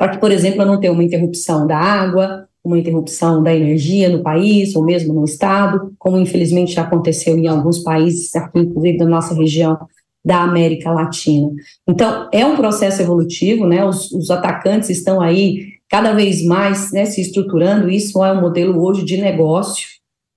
para 0.00 0.12
que, 0.12 0.18
por 0.18 0.32
exemplo, 0.32 0.62
eu 0.62 0.66
não 0.66 0.80
tenha 0.80 0.94
uma 0.94 1.04
interrupção 1.04 1.66
da 1.66 1.76
água, 1.76 2.48
uma 2.64 2.78
interrupção 2.78 3.42
da 3.42 3.54
energia 3.54 4.08
no 4.08 4.22
país, 4.22 4.74
ou 4.74 4.82
mesmo 4.82 5.12
no 5.12 5.26
estado, 5.26 5.92
como 5.98 6.16
infelizmente 6.16 6.72
já 6.72 6.84
aconteceu 6.84 7.36
em 7.36 7.46
alguns 7.46 7.80
países, 7.80 8.34
aqui 8.34 8.60
inclusive 8.60 8.96
da 8.96 9.04
nossa 9.04 9.34
região 9.34 9.78
da 10.24 10.42
América 10.42 10.90
Latina. 10.90 11.50
Então, 11.88 12.28
é 12.32 12.44
um 12.44 12.56
processo 12.56 13.00
evolutivo, 13.00 13.66
né? 13.66 13.84
Os, 13.84 14.12
os 14.12 14.30
atacantes 14.30 14.90
estão 14.90 15.20
aí 15.20 15.70
cada 15.88 16.12
vez 16.12 16.44
mais 16.44 16.92
né, 16.92 17.04
se 17.04 17.20
estruturando, 17.20 17.90
isso 17.90 18.22
é 18.24 18.32
um 18.32 18.40
modelo 18.40 18.80
hoje 18.80 19.04
de 19.04 19.16
negócio. 19.16 19.88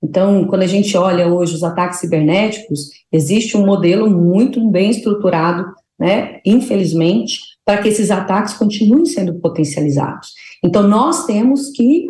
Então, 0.02 0.46
quando 0.48 0.64
a 0.64 0.68
gente 0.68 0.98
olha 0.98 1.28
hoje 1.28 1.54
os 1.54 1.64
ataques 1.64 2.00
cibernéticos, 2.00 2.90
existe 3.12 3.56
um 3.56 3.66
modelo 3.66 4.10
muito 4.10 4.68
bem 4.70 4.90
estruturado, 4.90 5.66
né? 6.00 6.40
Infelizmente, 6.46 7.40
para 7.64 7.82
que 7.82 7.88
esses 7.88 8.10
ataques 8.10 8.54
continuem 8.56 9.06
sendo 9.06 9.36
potencializados. 9.36 10.34
Então, 10.64 10.88
nós 10.88 11.26
temos 11.26 11.70
que 11.70 12.08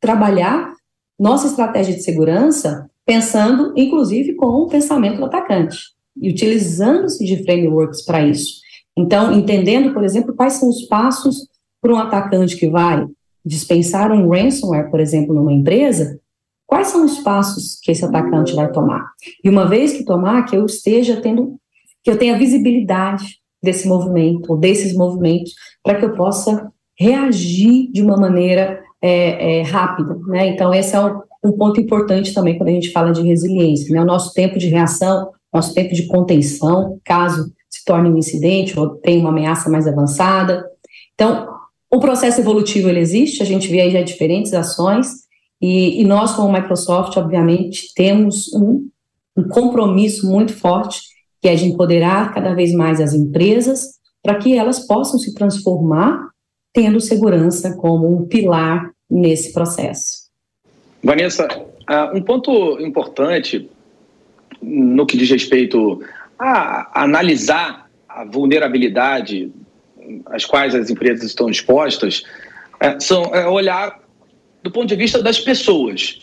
trabalhar 0.00 0.74
nossa 1.18 1.46
estratégia 1.46 1.94
de 1.94 2.02
segurança 2.02 2.90
pensando, 3.06 3.72
inclusive, 3.76 4.34
com 4.34 4.46
o 4.46 4.68
pensamento 4.68 5.18
do 5.18 5.26
atacante 5.26 5.93
e 6.20 6.30
utilizando-se 6.30 7.24
de 7.24 7.42
frameworks 7.44 8.04
para 8.04 8.26
isso. 8.26 8.60
Então, 8.96 9.32
entendendo, 9.32 9.92
por 9.92 10.04
exemplo, 10.04 10.34
quais 10.34 10.54
são 10.54 10.68
os 10.68 10.82
passos 10.82 11.48
para 11.80 11.92
um 11.92 11.98
atacante 11.98 12.56
que 12.56 12.68
vai 12.68 13.06
dispensar 13.44 14.10
um 14.10 14.30
ransomware, 14.30 14.90
por 14.90 15.00
exemplo, 15.00 15.34
numa 15.34 15.52
empresa, 15.52 16.18
quais 16.66 16.88
são 16.88 17.04
os 17.04 17.18
passos 17.18 17.78
que 17.82 17.92
esse 17.92 18.04
atacante 18.04 18.54
vai 18.54 18.70
tomar? 18.70 19.10
E 19.42 19.48
uma 19.48 19.68
vez 19.68 19.92
que 19.92 20.04
tomar, 20.04 20.44
que 20.44 20.56
eu 20.56 20.64
esteja 20.64 21.20
tendo, 21.20 21.56
que 22.02 22.10
eu 22.10 22.18
tenha 22.18 22.38
visibilidade 22.38 23.38
desse 23.62 23.86
movimento, 23.88 24.50
ou 24.50 24.56
desses 24.56 24.94
movimentos, 24.94 25.52
para 25.82 25.98
que 25.98 26.04
eu 26.04 26.14
possa 26.14 26.70
reagir 26.98 27.90
de 27.92 28.02
uma 28.02 28.16
maneira 28.16 28.82
é, 29.02 29.58
é, 29.58 29.62
rápida, 29.62 30.16
né? 30.26 30.46
Então, 30.48 30.72
esse 30.72 30.94
é 30.94 31.00
um, 31.00 31.20
um, 31.44 31.52
ponto 31.52 31.80
importante 31.80 32.32
também 32.32 32.56
quando 32.56 32.70
a 32.70 32.72
gente 32.72 32.92
fala 32.92 33.12
de 33.12 33.22
resiliência, 33.22 33.92
né? 33.92 34.00
O 34.00 34.06
nosso 34.06 34.32
tempo 34.32 34.58
de 34.58 34.68
reação, 34.68 35.30
nosso 35.54 35.72
tempo 35.72 35.94
de 35.94 36.06
contenção, 36.08 36.98
caso 37.04 37.52
se 37.70 37.84
torne 37.84 38.10
um 38.10 38.18
incidente 38.18 38.78
ou 38.78 38.90
tenha 38.96 39.20
uma 39.20 39.30
ameaça 39.30 39.70
mais 39.70 39.86
avançada. 39.86 40.68
Então, 41.14 41.48
o 41.90 42.00
processo 42.00 42.40
evolutivo, 42.40 42.88
ele 42.88 42.98
existe, 42.98 43.40
a 43.40 43.46
gente 43.46 43.68
vê 43.68 43.80
aí 43.80 43.90
já 43.92 44.02
diferentes 44.02 44.52
ações, 44.52 45.24
e, 45.62 46.00
e 46.00 46.04
nós, 46.04 46.32
como 46.32 46.52
Microsoft, 46.52 47.16
obviamente, 47.16 47.94
temos 47.94 48.52
um, 48.52 48.88
um 49.36 49.48
compromisso 49.48 50.28
muito 50.28 50.52
forte 50.52 51.00
que 51.40 51.48
é 51.48 51.54
de 51.54 51.66
empoderar 51.66 52.32
cada 52.32 52.54
vez 52.54 52.72
mais 52.72 53.00
as 53.00 53.12
empresas 53.12 54.00
para 54.22 54.36
que 54.36 54.56
elas 54.56 54.86
possam 54.86 55.18
se 55.18 55.34
transformar, 55.34 56.30
tendo 56.72 56.98
segurança 57.00 57.76
como 57.76 58.10
um 58.10 58.26
pilar 58.26 58.90
nesse 59.10 59.52
processo. 59.52 60.30
Vanessa, 61.02 61.46
uh, 61.46 62.16
um 62.16 62.22
ponto 62.22 62.80
importante 62.80 63.70
no 64.66 65.06
que 65.06 65.16
diz 65.16 65.30
respeito 65.30 66.02
a 66.38 67.02
analisar 67.02 67.88
a 68.08 68.24
vulnerabilidade 68.24 69.50
às 70.26 70.44
quais 70.44 70.74
as 70.74 70.90
empresas 70.90 71.24
estão 71.24 71.48
expostas, 71.48 72.24
é, 72.80 72.98
são 73.00 73.34
é 73.34 73.46
olhar 73.46 74.00
do 74.62 74.70
ponto 74.70 74.86
de 74.86 74.96
vista 74.96 75.22
das 75.22 75.38
pessoas. 75.38 76.20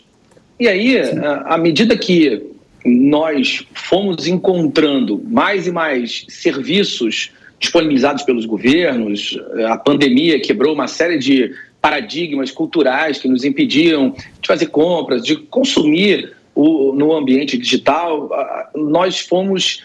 E 0.58 0.68
aí, 0.68 0.96
à 1.44 1.56
medida 1.56 1.96
que 1.96 2.42
nós 2.84 3.64
fomos 3.72 4.26
encontrando 4.26 5.22
mais 5.24 5.66
e 5.66 5.72
mais 5.72 6.24
serviços 6.28 7.30
disponibilizados 7.58 8.24
pelos 8.24 8.44
governos, 8.44 9.38
a 9.68 9.76
pandemia 9.76 10.40
quebrou 10.40 10.74
uma 10.74 10.88
série 10.88 11.18
de 11.18 11.54
paradigmas 11.80 12.50
culturais 12.50 13.18
que 13.18 13.28
nos 13.28 13.44
impediam 13.44 14.14
de 14.40 14.46
fazer 14.46 14.66
compras, 14.66 15.24
de 15.24 15.36
consumir 15.36 16.32
o, 16.54 16.92
no 16.92 17.14
ambiente 17.14 17.56
digital, 17.56 18.30
nós 18.74 19.20
fomos 19.20 19.82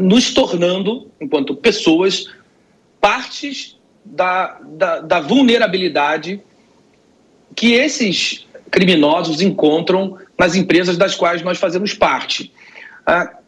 nos 0.00 0.34
tornando, 0.34 1.10
enquanto 1.20 1.54
pessoas, 1.54 2.28
partes 3.00 3.78
da, 4.04 4.58
da, 4.62 5.00
da 5.00 5.20
vulnerabilidade 5.20 6.40
que 7.54 7.72
esses 7.72 8.46
criminosos 8.70 9.40
encontram 9.40 10.18
nas 10.38 10.54
empresas 10.54 10.96
das 10.96 11.14
quais 11.14 11.42
nós 11.42 11.58
fazemos 11.58 11.94
parte. 11.94 12.52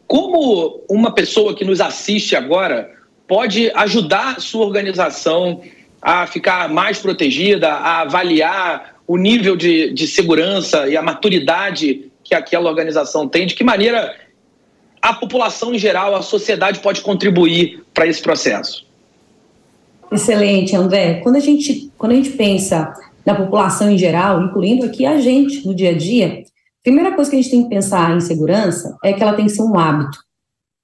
Como 0.07 0.83
uma 0.89 1.13
pessoa 1.13 1.55
que 1.55 1.63
nos 1.63 1.79
assiste 1.79 2.35
agora 2.35 2.91
pode 3.27 3.71
ajudar 3.71 4.41
sua 4.41 4.65
organização 4.65 5.61
a 6.01 6.27
ficar 6.27 6.67
mais 6.67 6.99
protegida, 6.99 7.69
a 7.69 8.01
avaliar 8.01 8.95
o 9.07 9.15
nível 9.15 9.55
de, 9.55 9.93
de 9.93 10.07
segurança 10.07 10.87
e 10.89 10.97
a 10.97 11.01
maturidade 11.01 12.10
que 12.31 12.35
aquela 12.35 12.69
organização 12.69 13.27
tem? 13.27 13.45
De 13.45 13.53
que 13.53 13.63
maneira 13.63 14.15
a 15.01 15.13
população 15.13 15.73
em 15.73 15.77
geral, 15.77 16.15
a 16.15 16.21
sociedade 16.21 16.79
pode 16.79 17.01
contribuir 17.01 17.83
para 17.93 18.07
esse 18.07 18.21
processo? 18.21 18.87
Excelente, 20.11 20.75
André. 20.75 21.15
Quando 21.21 21.35
a 21.35 21.39
gente, 21.39 21.91
quando 21.97 22.13
a 22.13 22.15
gente 22.15 22.31
pensa 22.31 22.93
na 23.25 23.35
população 23.35 23.89
em 23.91 23.97
geral, 23.97 24.41
incluindo 24.41 24.85
aqui 24.85 25.05
a 25.05 25.19
gente 25.19 25.65
no 25.67 25.75
dia 25.75 25.89
a 25.91 25.97
dia, 25.97 26.43
Primeira 26.83 27.13
coisa 27.13 27.29
que 27.29 27.37
a 27.37 27.41
gente 27.41 27.51
tem 27.51 27.63
que 27.63 27.69
pensar 27.69 28.15
em 28.15 28.19
segurança 28.19 28.97
é 29.03 29.13
que 29.13 29.21
ela 29.21 29.33
tem 29.33 29.45
que 29.45 29.51
ser 29.51 29.61
um 29.61 29.77
hábito. 29.77 30.17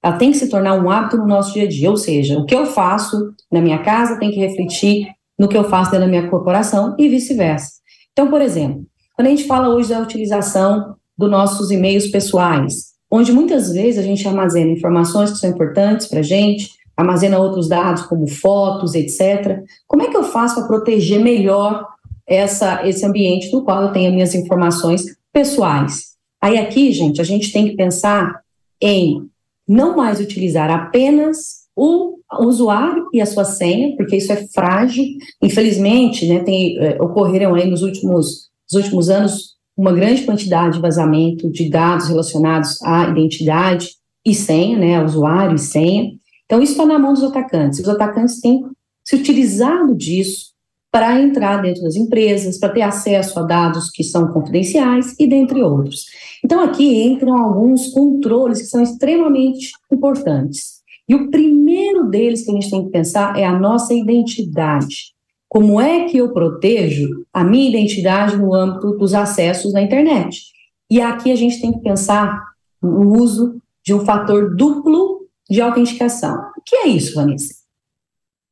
Ela 0.03 0.15
tem 0.15 0.31
que 0.31 0.37
se 0.37 0.47
tornar 0.47 0.75
um 0.75 0.91
hábito 0.91 1.17
no 1.17 1.25
nosso 1.25 1.53
dia 1.53 1.63
a 1.63 1.67
dia, 1.67 1.89
ou 1.89 1.97
seja, 1.97 2.37
o 2.37 2.45
que 2.45 2.53
eu 2.53 2.67
faço 2.67 3.33
na 3.51 3.59
minha 3.59 3.79
casa 3.79 4.19
tem 4.19 4.29
que 4.29 4.39
refletir 4.39 5.07
no 5.39 5.47
que 5.47 5.57
eu 5.57 5.63
faço 5.63 5.89
dentro 5.89 6.05
da 6.05 6.09
minha 6.11 6.29
corporação 6.29 6.95
e 6.99 7.09
vice-versa. 7.09 7.79
Então, 8.11 8.29
por 8.29 8.41
exemplo, 8.41 8.85
quando 9.15 9.27
a 9.27 9.31
gente 9.31 9.45
fala 9.45 9.69
hoje 9.69 9.89
da 9.89 9.99
utilização 9.99 10.95
dos 11.17 11.29
nossos 11.29 11.71
e-mails 11.71 12.07
pessoais, 12.07 12.93
onde 13.09 13.31
muitas 13.31 13.71
vezes 13.71 13.99
a 13.99 14.03
gente 14.03 14.27
armazena 14.27 14.71
informações 14.71 15.31
que 15.31 15.37
são 15.37 15.49
importantes 15.49 16.07
para 16.07 16.19
a 16.19 16.23
gente, 16.23 16.71
armazena 16.95 17.39
outros 17.39 17.67
dados 17.67 18.03
como 18.03 18.27
fotos, 18.27 18.95
etc. 18.95 19.61
Como 19.87 20.03
é 20.03 20.09
que 20.09 20.17
eu 20.17 20.23
faço 20.23 20.55
para 20.55 20.67
proteger 20.67 21.19
melhor 21.19 21.85
essa, 22.27 22.85
esse 22.87 23.05
ambiente 23.05 23.51
no 23.53 23.63
qual 23.63 23.83
eu 23.83 23.91
tenho 23.93 24.09
as 24.09 24.13
minhas 24.13 24.35
informações 24.35 25.05
pessoais. 25.31 26.17
Aí 26.41 26.57
aqui, 26.57 26.91
gente, 26.91 27.21
a 27.21 27.23
gente 27.23 27.53
tem 27.53 27.69
que 27.69 27.75
pensar 27.75 28.41
em 28.81 29.21
não 29.67 29.95
mais 29.95 30.19
utilizar 30.19 30.69
apenas 30.69 31.67
o 31.75 32.17
usuário 32.39 33.07
e 33.13 33.21
a 33.21 33.25
sua 33.25 33.45
senha, 33.45 33.95
porque 33.95 34.17
isso 34.17 34.31
é 34.33 34.47
frágil. 34.47 35.05
Infelizmente, 35.41 36.27
né, 36.27 36.39
tem, 36.39 36.77
é, 36.79 37.01
ocorreram 37.01 37.55
aí 37.55 37.69
nos 37.69 37.81
últimos, 37.81 38.49
nos 38.71 38.83
últimos 38.83 39.09
anos 39.09 39.56
uma 39.77 39.93
grande 39.93 40.23
quantidade 40.23 40.75
de 40.75 40.81
vazamento 40.81 41.49
de 41.51 41.69
dados 41.69 42.07
relacionados 42.07 42.81
à 42.81 43.07
identidade 43.09 43.91
e 44.25 44.33
senha, 44.33 44.77
né, 44.77 45.03
usuário 45.03 45.55
e 45.55 45.59
senha. 45.59 46.11
Então, 46.45 46.61
isso 46.61 46.71
está 46.71 46.85
na 46.85 46.97
mão 46.97 47.13
dos 47.13 47.23
atacantes. 47.23 47.79
Os 47.79 47.87
atacantes 47.87 48.41
têm 48.41 48.63
se 49.03 49.15
utilizado 49.15 49.95
disso 49.95 50.47
para 50.91 51.21
entrar 51.21 51.61
dentro 51.61 51.83
das 51.83 51.95
empresas, 51.95 52.57
para 52.57 52.73
ter 52.73 52.81
acesso 52.81 53.37
a 53.39 53.43
dados 53.43 53.91
que 53.91 54.03
são 54.03 54.31
confidenciais 54.33 55.15
e 55.19 55.27
dentre 55.27 55.61
outros. 55.61 56.05
Então, 56.43 56.61
aqui 56.61 57.03
entram 57.03 57.37
alguns 57.37 57.87
controles 57.87 58.61
que 58.61 58.67
são 58.67 58.81
extremamente 58.81 59.71
importantes. 59.91 60.77
E 61.07 61.13
o 61.13 61.29
primeiro 61.29 62.09
deles 62.09 62.43
que 62.43 62.51
a 62.51 62.53
gente 62.53 62.69
tem 62.69 62.85
que 62.85 62.91
pensar 62.91 63.37
é 63.37 63.45
a 63.45 63.57
nossa 63.57 63.93
identidade. 63.93 65.16
Como 65.57 65.81
é 65.81 66.03
que 66.03 66.17
eu 66.17 66.31
protejo 66.33 67.25
a 67.33 67.43
minha 67.43 67.67
identidade 67.67 68.37
no 68.37 68.53
âmbito 68.53 68.95
dos 68.95 69.15
acessos 69.15 69.73
na 69.73 69.81
internet? 69.81 70.43
E 70.87 71.01
aqui 71.01 71.31
a 71.31 71.35
gente 71.35 71.59
tem 71.59 71.73
que 71.73 71.79
pensar 71.79 72.39
no 72.79 73.19
uso 73.19 73.59
de 73.83 73.91
um 73.91 74.05
fator 74.05 74.55
duplo 74.55 75.25
de 75.49 75.59
autenticação. 75.59 76.35
O 76.55 76.61
que 76.63 76.75
é 76.75 76.87
isso, 76.89 77.15
Vanessa? 77.15 77.55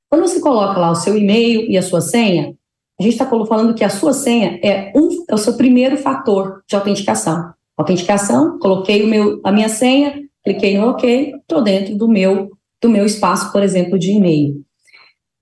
Quando 0.10 0.24
você 0.24 0.40
coloca 0.40 0.80
lá 0.80 0.90
o 0.90 0.96
seu 0.96 1.16
e-mail 1.16 1.70
e 1.70 1.78
a 1.78 1.84
sua 1.84 2.02
senha, 2.02 2.56
a 3.00 3.04
gente 3.04 3.14
está 3.14 3.28
falando 3.28 3.76
que 3.76 3.84
a 3.84 3.90
sua 3.92 4.12
senha 4.12 4.60
é, 4.64 4.92
um, 4.96 5.26
é 5.30 5.36
o 5.36 5.38
seu 5.38 5.54
primeiro 5.54 5.98
fator 5.98 6.64
de 6.68 6.76
autenticação. 6.76 7.54
Autenticação, 7.78 8.58
coloquei 8.58 9.04
o 9.04 9.08
meu, 9.08 9.40
a 9.44 9.52
minha 9.52 9.70
senha, 9.70 10.24
cliquei 10.44 10.76
no 10.76 10.90
OK, 10.90 11.36
estou 11.36 11.62
dentro 11.62 11.96
do 11.96 12.08
meu, 12.08 12.50
do 12.82 12.90
meu 12.90 13.06
espaço, 13.06 13.52
por 13.52 13.62
exemplo, 13.62 14.00
de 14.00 14.10
e-mail. 14.10 14.66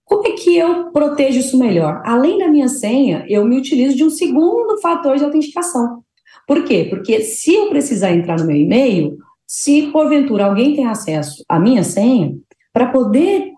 Como 0.05 0.27
é 0.27 0.31
que 0.31 0.57
eu 0.57 0.91
protejo 0.91 1.39
isso 1.39 1.57
melhor? 1.57 2.01
Além 2.05 2.37
da 2.37 2.47
minha 2.47 2.67
senha, 2.67 3.25
eu 3.27 3.45
me 3.45 3.57
utilizo 3.57 3.95
de 3.95 4.03
um 4.03 4.09
segundo 4.09 4.79
fator 4.79 5.17
de 5.17 5.23
autenticação. 5.23 6.03
Por 6.47 6.63
quê? 6.65 6.87
Porque 6.89 7.21
se 7.21 7.53
eu 7.53 7.69
precisar 7.69 8.11
entrar 8.11 8.37
no 8.37 8.45
meu 8.45 8.55
e-mail, 8.55 9.17
se 9.47 9.83
porventura 9.91 10.45
alguém 10.45 10.75
tem 10.75 10.85
acesso 10.85 11.43
à 11.47 11.59
minha 11.59 11.83
senha, 11.83 12.35
para 12.73 12.87
poder 12.87 13.51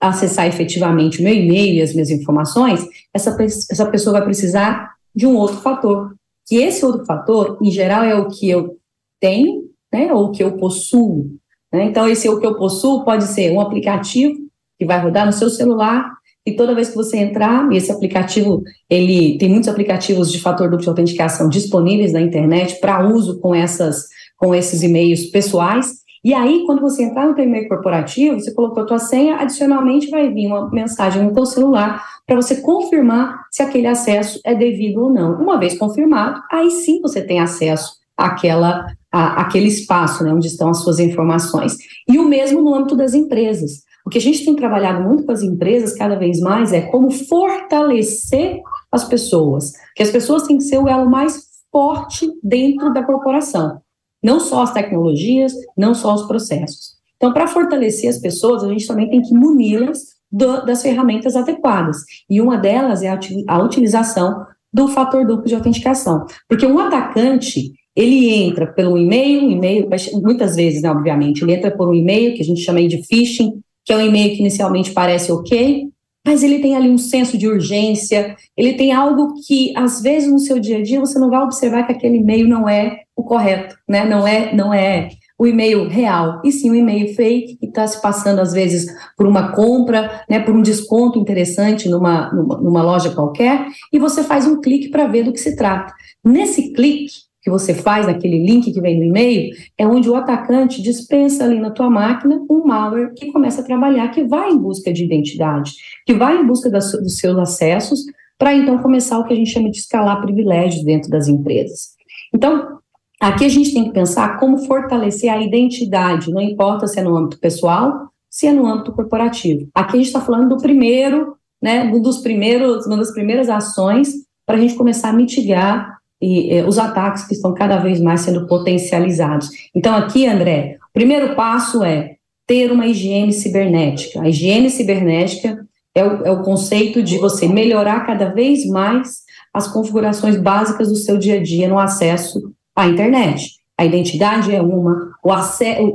acessar 0.00 0.46
efetivamente 0.46 1.20
o 1.20 1.24
meu 1.24 1.34
e-mail 1.34 1.74
e 1.74 1.82
as 1.82 1.92
minhas 1.92 2.10
informações, 2.10 2.84
essa, 3.14 3.36
essa 3.40 3.86
pessoa 3.86 4.18
vai 4.18 4.24
precisar 4.24 4.94
de 5.14 5.26
um 5.26 5.36
outro 5.36 5.58
fator. 5.58 6.14
Que 6.48 6.56
esse 6.56 6.84
outro 6.84 7.04
fator, 7.04 7.58
em 7.62 7.70
geral, 7.70 8.02
é 8.02 8.16
o 8.16 8.28
que 8.28 8.50
eu 8.50 8.76
tenho, 9.20 9.70
né, 9.92 10.12
ou 10.12 10.24
o 10.24 10.32
que 10.32 10.42
eu 10.42 10.56
possuo. 10.56 11.30
Né? 11.72 11.84
Então, 11.84 12.08
esse 12.08 12.28
o 12.28 12.40
que 12.40 12.46
eu 12.46 12.56
possuo 12.56 13.04
pode 13.04 13.24
ser 13.24 13.52
um 13.52 13.60
aplicativo 13.60 14.34
que 14.82 14.86
vai 14.86 15.00
rodar 15.00 15.24
no 15.24 15.32
seu 15.32 15.48
celular, 15.48 16.10
e 16.44 16.52
toda 16.52 16.74
vez 16.74 16.88
que 16.88 16.96
você 16.96 17.18
entrar, 17.18 17.70
esse 17.72 17.92
aplicativo, 17.92 18.62
ele 18.90 19.38
tem 19.38 19.48
muitos 19.48 19.68
aplicativos 19.68 20.30
de 20.30 20.40
fator 20.40 20.68
duplo 20.68 20.82
de 20.82 20.88
autenticação 20.88 21.48
disponíveis 21.48 22.12
na 22.12 22.20
internet 22.20 22.80
para 22.80 23.06
uso 23.08 23.38
com 23.40 23.54
essas 23.54 24.06
com 24.36 24.52
esses 24.52 24.82
e-mails 24.82 25.26
pessoais, 25.26 26.02
e 26.24 26.32
aí, 26.32 26.64
quando 26.66 26.80
você 26.80 27.02
entrar 27.02 27.26
no 27.26 27.34
teu 27.34 27.44
e-mail 27.44 27.68
corporativo, 27.68 28.38
você 28.38 28.54
colocou 28.54 28.84
a 28.84 28.86
tua 28.86 28.98
senha, 29.00 29.38
adicionalmente 29.38 30.08
vai 30.08 30.32
vir 30.32 30.46
uma 30.46 30.70
mensagem 30.70 31.24
no 31.24 31.34
teu 31.34 31.44
celular 31.44 32.00
para 32.24 32.36
você 32.36 32.60
confirmar 32.60 33.40
se 33.50 33.60
aquele 33.60 33.88
acesso 33.88 34.40
é 34.44 34.54
devido 34.54 35.02
ou 35.02 35.12
não. 35.12 35.34
Uma 35.42 35.58
vez 35.58 35.76
confirmado, 35.76 36.40
aí 36.50 36.70
sim 36.70 37.00
você 37.00 37.20
tem 37.20 37.40
acesso 37.40 37.94
àquela, 38.16 38.86
à, 39.10 39.42
àquele 39.42 39.66
espaço 39.66 40.22
né, 40.22 40.32
onde 40.32 40.46
estão 40.46 40.68
as 40.68 40.78
suas 40.78 41.00
informações. 41.00 41.76
E 42.08 42.16
o 42.20 42.24
mesmo 42.24 42.62
no 42.62 42.72
âmbito 42.72 42.94
das 42.94 43.14
empresas. 43.14 43.82
O 44.04 44.10
que 44.10 44.18
a 44.18 44.20
gente 44.20 44.44
tem 44.44 44.56
trabalhado 44.56 45.02
muito 45.02 45.24
com 45.24 45.32
as 45.32 45.42
empresas 45.42 45.94
cada 45.94 46.16
vez 46.16 46.40
mais 46.40 46.72
é 46.72 46.82
como 46.82 47.10
fortalecer 47.10 48.60
as 48.90 49.04
pessoas, 49.04 49.72
que 49.94 50.02
as 50.02 50.10
pessoas 50.10 50.42
têm 50.42 50.58
que 50.58 50.64
ser 50.64 50.78
o 50.78 50.88
elo 50.88 51.08
mais 51.08 51.44
forte 51.70 52.30
dentro 52.42 52.92
da 52.92 53.02
corporação. 53.02 53.80
Não 54.22 54.38
só 54.38 54.62
as 54.62 54.72
tecnologias, 54.72 55.52
não 55.76 55.94
só 55.94 56.14
os 56.14 56.26
processos. 56.26 56.96
Então, 57.16 57.32
para 57.32 57.46
fortalecer 57.46 58.10
as 58.10 58.18
pessoas, 58.18 58.64
a 58.64 58.68
gente 58.68 58.86
também 58.86 59.08
tem 59.08 59.22
que 59.22 59.32
muni-las 59.32 60.12
das 60.30 60.82
ferramentas 60.82 61.36
adequadas. 61.36 61.98
E 62.28 62.40
uma 62.40 62.56
delas 62.56 63.02
é 63.02 63.08
a, 63.08 63.18
a 63.48 63.62
utilização 63.62 64.44
do 64.72 64.88
fator 64.88 65.26
duplo 65.26 65.46
de 65.46 65.54
autenticação. 65.54 66.24
Porque 66.48 66.66
um 66.66 66.78
atacante, 66.78 67.72
ele 67.94 68.30
entra 68.30 68.66
pelo 68.66 68.96
e-mail, 68.96 69.50
e-mail, 69.50 69.88
muitas 70.22 70.56
vezes, 70.56 70.82
né, 70.82 70.90
obviamente, 70.90 71.42
ele 71.42 71.52
entra 71.52 71.70
por 71.70 71.88
um 71.88 71.94
e-mail, 71.94 72.34
que 72.34 72.42
a 72.42 72.44
gente 72.44 72.62
chama 72.62 72.86
de 72.88 73.02
phishing, 73.06 73.62
que 73.84 73.92
é 73.92 73.96
um 73.96 74.00
e-mail 74.00 74.34
que 74.34 74.40
inicialmente 74.40 74.92
parece 74.92 75.30
ok, 75.32 75.88
mas 76.24 76.42
ele 76.42 76.60
tem 76.60 76.76
ali 76.76 76.88
um 76.88 76.98
senso 76.98 77.36
de 77.36 77.48
urgência, 77.48 78.36
ele 78.56 78.74
tem 78.74 78.92
algo 78.92 79.34
que, 79.46 79.76
às 79.76 80.00
vezes, 80.00 80.30
no 80.30 80.38
seu 80.38 80.60
dia 80.60 80.78
a 80.78 80.82
dia, 80.82 81.00
você 81.00 81.18
não 81.18 81.28
vai 81.28 81.42
observar 81.42 81.84
que 81.84 81.92
aquele 81.92 82.18
e-mail 82.18 82.48
não 82.48 82.68
é 82.68 83.00
o 83.16 83.24
correto, 83.24 83.76
né? 83.88 84.04
Não 84.04 84.26
é, 84.26 84.54
não 84.54 84.72
é 84.72 85.08
o 85.36 85.46
e-mail 85.46 85.88
real, 85.88 86.40
e 86.44 86.52
sim 86.52 86.70
o 86.70 86.74
e-mail 86.74 87.16
fake, 87.16 87.56
que 87.56 87.66
está 87.66 87.84
se 87.84 88.00
passando, 88.00 88.38
às 88.38 88.52
vezes, 88.52 88.86
por 89.16 89.26
uma 89.26 89.50
compra, 89.50 90.24
né, 90.30 90.38
por 90.38 90.54
um 90.54 90.62
desconto 90.62 91.18
interessante 91.18 91.88
numa, 91.88 92.32
numa, 92.32 92.60
numa 92.60 92.82
loja 92.82 93.10
qualquer, 93.10 93.66
e 93.92 93.98
você 93.98 94.22
faz 94.22 94.46
um 94.46 94.60
clique 94.60 94.88
para 94.88 95.08
ver 95.08 95.24
do 95.24 95.32
que 95.32 95.40
se 95.40 95.56
trata. 95.56 95.92
Nesse 96.24 96.72
clique, 96.72 97.22
que 97.42 97.50
você 97.50 97.74
faz 97.74 98.06
naquele 98.06 98.38
link 98.38 98.72
que 98.72 98.80
vem 98.80 98.98
no 98.98 99.04
e-mail, 99.04 99.52
é 99.76 99.86
onde 99.86 100.08
o 100.08 100.14
atacante 100.14 100.80
dispensa 100.80 101.44
ali 101.44 101.58
na 101.58 101.70
tua 101.70 101.90
máquina 101.90 102.40
um 102.48 102.64
malware 102.64 103.12
que 103.14 103.32
começa 103.32 103.60
a 103.60 103.64
trabalhar, 103.64 104.08
que 104.08 104.22
vai 104.22 104.50
em 104.50 104.58
busca 104.58 104.92
de 104.92 105.04
identidade, 105.04 105.72
que 106.06 106.14
vai 106.14 106.40
em 106.40 106.46
busca 106.46 106.70
das, 106.70 106.92
dos 106.92 107.18
seus 107.18 107.36
acessos, 107.36 108.04
para 108.38 108.54
então 108.54 108.78
começar 108.78 109.18
o 109.18 109.24
que 109.24 109.32
a 109.32 109.36
gente 109.36 109.50
chama 109.50 109.70
de 109.70 109.78
escalar 109.78 110.20
privilégios 110.20 110.84
dentro 110.84 111.10
das 111.10 111.26
empresas. 111.26 111.90
Então, 112.32 112.78
aqui 113.20 113.44
a 113.44 113.48
gente 113.48 113.74
tem 113.74 113.84
que 113.84 113.92
pensar 113.92 114.38
como 114.38 114.58
fortalecer 114.58 115.30
a 115.30 115.42
identidade, 115.42 116.30
não 116.30 116.40
importa 116.40 116.86
se 116.86 117.00
é 117.00 117.02
no 117.02 117.16
âmbito 117.16 117.40
pessoal, 117.40 118.08
se 118.30 118.46
é 118.46 118.52
no 118.52 118.66
âmbito 118.66 118.92
corporativo. 118.92 119.68
Aqui 119.74 119.94
a 119.94 119.96
gente 119.96 120.06
está 120.06 120.20
falando 120.20 120.48
do 120.48 120.56
primeiro, 120.62 121.36
né, 121.60 121.84
um 121.84 122.00
dos 122.00 122.18
primeiros, 122.18 122.86
uma 122.86 122.96
das 122.96 123.12
primeiras 123.12 123.48
ações 123.48 124.12
para 124.46 124.56
a 124.56 124.60
gente 124.60 124.74
começar 124.74 125.10
a 125.10 125.12
mitigar 125.12 126.01
e, 126.22 126.54
eh, 126.54 126.64
os 126.64 126.78
ataques 126.78 127.24
que 127.24 127.34
estão 127.34 127.52
cada 127.52 127.78
vez 127.78 128.00
mais 128.00 128.20
sendo 128.20 128.46
potencializados. 128.46 129.50
Então, 129.74 129.94
aqui, 129.94 130.26
André, 130.26 130.78
o 130.88 130.92
primeiro 130.92 131.34
passo 131.34 131.82
é 131.82 132.16
ter 132.46 132.70
uma 132.70 132.86
higiene 132.86 133.32
cibernética. 133.32 134.22
A 134.22 134.28
higiene 134.28 134.70
cibernética 134.70 135.58
é 135.94 136.04
o, 136.04 136.26
é 136.26 136.30
o 136.30 136.42
conceito 136.42 137.02
de 137.02 137.18
você 137.18 137.48
melhorar 137.48 138.06
cada 138.06 138.26
vez 138.26 138.66
mais 138.66 139.22
as 139.52 139.68
configurações 139.68 140.40
básicas 140.40 140.88
do 140.88 140.96
seu 140.96 141.18
dia 141.18 141.36
a 141.36 141.42
dia 141.42 141.68
no 141.68 141.78
acesso 141.78 142.40
à 142.74 142.86
internet. 142.86 143.50
A 143.78 143.84
identidade 143.84 144.54
é 144.54 144.62
uma, 144.62 145.10
o 145.22 145.30
a, 145.32 145.40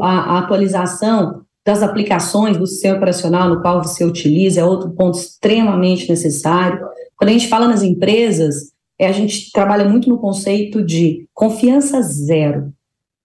a 0.02 0.40
atualização 0.40 1.42
das 1.66 1.84
aplicações 1.84 2.58
do 2.58 2.66
sistema 2.66 2.96
operacional 2.96 3.50
no 3.50 3.62
qual 3.62 3.84
você 3.84 4.06
utiliza 4.06 4.62
é 4.62 4.64
outro 4.64 4.92
ponto 4.92 5.18
extremamente 5.18 6.10
necessário. 6.10 6.80
Quando 7.16 7.30
a 7.30 7.34
gente 7.34 7.48
fala 7.48 7.68
nas 7.68 7.84
empresas, 7.84 8.72
é, 9.00 9.08
a 9.08 9.12
gente 9.12 9.52
trabalha 9.52 9.88
muito 9.88 10.10
no 10.10 10.18
conceito 10.18 10.84
de 10.84 11.28
confiança 11.34 12.02
zero. 12.02 12.74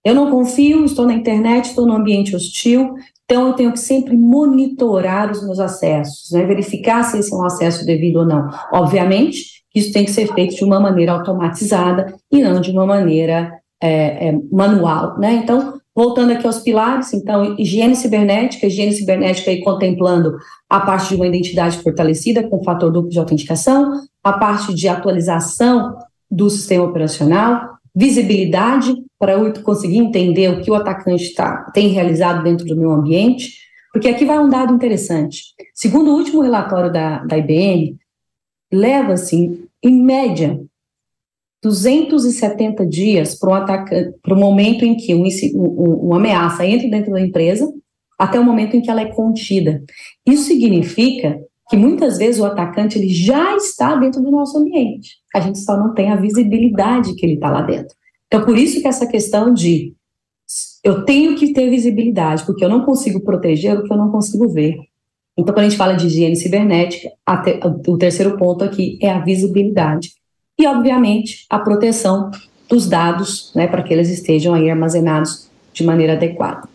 Eu 0.05 0.15
não 0.15 0.31
confio, 0.31 0.85
estou 0.85 1.07
na 1.07 1.15
internet, 1.15 1.67
estou 1.67 1.87
num 1.87 1.95
ambiente 1.95 2.35
hostil, 2.35 2.95
então 3.25 3.47
eu 3.49 3.53
tenho 3.55 3.73
que 3.73 3.79
sempre 3.79 4.17
monitorar 4.17 5.31
os 5.31 5.45
meus 5.45 5.61
acessos, 5.61 6.31
né, 6.33 6.45
verificar 6.45 7.05
se 7.05 7.19
esse 7.19 7.33
é 7.33 7.37
um 7.37 7.45
acesso 7.45 7.87
devido 7.87 8.17
ou 8.17 8.27
não. 8.27 8.51
Obviamente, 8.73 9.63
isso 9.75 9.93
tem 9.93 10.05
que 10.05 10.11
ser 10.11 10.33
feito 10.35 10.57
de 10.57 10.65
uma 10.65 10.81
maneira 10.81 11.13
automatizada 11.13 12.15
e 12.31 12.43
não 12.43 12.61
de 12.61 12.71
uma 12.71 12.85
maneira 12.85 13.51
é, 13.81 14.29
é, 14.29 14.39
manual, 14.51 15.19
né? 15.19 15.35
Então, 15.35 15.81
voltando 15.95 16.33
aqui 16.33 16.47
aos 16.47 16.61
pilares, 16.61 17.13
então, 17.13 17.55
higiene 17.59 17.95
cibernética, 17.95 18.67
higiene 18.67 18.93
cibernética 18.93 19.51
aí 19.51 19.61
contemplando 19.63 20.37
a 20.69 20.81
parte 20.81 21.11
de 21.11 21.17
uma 21.17 21.27
identidade 21.27 21.79
fortalecida 21.79 22.43
com 22.49 22.65
fator 22.65 22.91
duplo 22.91 23.11
de 23.11 23.19
autenticação, 23.19 24.01
a 24.25 24.33
parte 24.33 24.75
de 24.75 24.89
atualização 24.89 25.97
do 26.31 26.49
sistema 26.49 26.85
operacional, 26.85 27.73
visibilidade 27.95 28.95
para 29.19 29.33
eu 29.33 29.53
conseguir 29.63 29.99
entender 29.99 30.49
o 30.49 30.63
que 30.63 30.71
o 30.71 30.75
atacante 30.75 31.35
tá, 31.35 31.71
tem 31.75 31.89
realizado 31.89 32.43
dentro 32.43 32.65
do 32.65 32.77
meu 32.77 32.91
ambiente, 32.91 33.53
porque 33.93 34.09
aqui 34.09 34.25
vai 34.25 34.39
um 34.39 34.49
dado 34.49 34.75
interessante. 34.75 35.43
Segundo 35.75 36.11
o 36.11 36.17
último 36.17 36.41
relatório 36.41 36.91
da, 36.91 37.23
da 37.25 37.37
IBM, 37.37 37.99
leva-se, 38.73 39.69
em 39.83 40.03
média, 40.03 40.59
270 41.63 42.85
dias 42.87 43.39
para 43.39 44.35
o 44.35 44.37
momento 44.37 44.85
em 44.85 44.97
que 44.97 45.15
um, 45.15 45.25
um, 45.55 46.07
uma 46.07 46.17
ameaça 46.17 46.67
entra 46.67 46.89
dentro 46.89 47.13
da 47.13 47.21
empresa, 47.21 47.73
até 48.19 48.39
o 48.39 48.45
momento 48.45 48.77
em 48.77 48.83
que 48.83 48.91
ela 48.91 49.01
é 49.01 49.13
contida. 49.13 49.83
Isso 50.27 50.45
significa 50.45 51.41
que 51.71 51.77
muitas 51.77 52.19
vezes 52.19 52.41
o 52.41 52.45
atacante 52.45 52.99
ele 52.99 53.09
já 53.09 53.57
está 53.57 53.95
dentro 53.95 54.21
do 54.21 54.31
nosso 54.31 54.59
ambiente. 54.59 55.17
A 55.35 55.41
gente 55.41 55.59
só 55.61 55.77
não 55.77 55.95
tem 55.95 56.11
a 56.11 56.17
visibilidade 56.17 57.15
que 57.15 57.25
ele 57.25 57.35
está 57.35 57.51
lá 57.51 57.63
dentro. 57.63 57.95
Então, 58.27 58.45
por 58.45 58.59
isso 58.59 58.81
que 58.81 58.89
essa 58.89 59.07
questão 59.07 59.55
de 59.55 59.95
eu 60.85 61.05
tenho 61.05 61.37
que 61.37 61.53
ter 61.53 61.71
visibilidade, 61.71 62.45
porque 62.45 62.65
eu 62.65 62.69
não 62.69 62.85
consigo 62.85 63.21
proteger 63.21 63.79
o 63.79 63.85
que 63.85 63.93
eu 63.93 63.97
não 63.97 64.11
consigo 64.11 64.49
ver. 64.49 64.77
Então, 65.39 65.55
quando 65.55 65.61
a 65.61 65.69
gente 65.69 65.79
fala 65.79 65.95
de 65.95 66.07
higiene 66.07 66.37
cibernética, 66.37 67.09
o 67.87 67.97
terceiro 67.97 68.37
ponto 68.37 68.65
aqui 68.65 68.99
é 69.01 69.11
a 69.11 69.21
visibilidade. 69.21 70.11
E, 70.59 70.67
obviamente, 70.67 71.47
a 71.49 71.59
proteção 71.59 72.31
dos 72.69 72.89
dados, 72.89 73.53
né, 73.55 73.67
para 73.67 73.83
que 73.83 73.93
eles 73.93 74.09
estejam 74.09 74.55
aí 74.55 74.71
armazenados 74.71 75.49
de 75.73 75.85
maneira 75.85 76.15
adequada. 76.15 76.69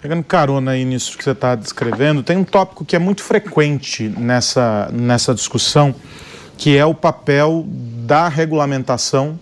Pegando 0.00 0.24
carona 0.24 0.72
aí 0.72 0.84
nisso 0.84 1.16
que 1.16 1.24
você 1.24 1.32
está 1.32 1.54
descrevendo, 1.54 2.22
tem 2.22 2.36
um 2.36 2.44
tópico 2.44 2.84
que 2.84 2.96
é 2.96 2.98
muito 2.98 3.22
frequente 3.22 4.08
nessa, 4.08 4.88
nessa 4.92 5.34
discussão, 5.34 5.94
que 6.56 6.76
é 6.76 6.84
o 6.84 6.94
papel 6.94 7.64
da 7.66 8.28
regulamentação 8.28 9.38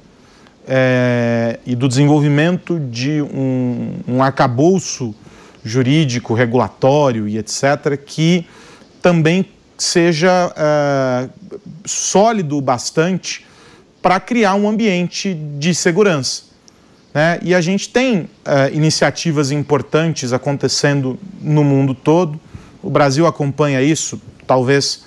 é, 0.66 1.58
e 1.64 1.74
do 1.74 1.88
desenvolvimento 1.88 2.78
de 2.78 3.22
um, 3.22 3.94
um 4.06 4.22
arcabouço 4.22 5.14
jurídico, 5.64 6.34
regulatório 6.34 7.28
e 7.28 7.38
etc., 7.38 7.96
que 8.04 8.44
também 9.00 9.46
seja 9.76 10.52
é, 10.56 11.28
sólido 11.84 12.60
bastante 12.60 13.47
para 14.08 14.20
criar 14.20 14.54
um 14.54 14.66
ambiente 14.66 15.34
de 15.34 15.74
segurança. 15.74 16.44
Né? 17.12 17.38
E 17.42 17.54
a 17.54 17.60
gente 17.60 17.90
tem 17.90 18.20
uh, 18.20 18.28
iniciativas 18.72 19.50
importantes 19.50 20.32
acontecendo 20.32 21.18
no 21.42 21.62
mundo 21.62 21.94
todo. 21.94 22.40
O 22.82 22.88
Brasil 22.88 23.26
acompanha 23.26 23.82
isso, 23.82 24.18
talvez 24.46 25.04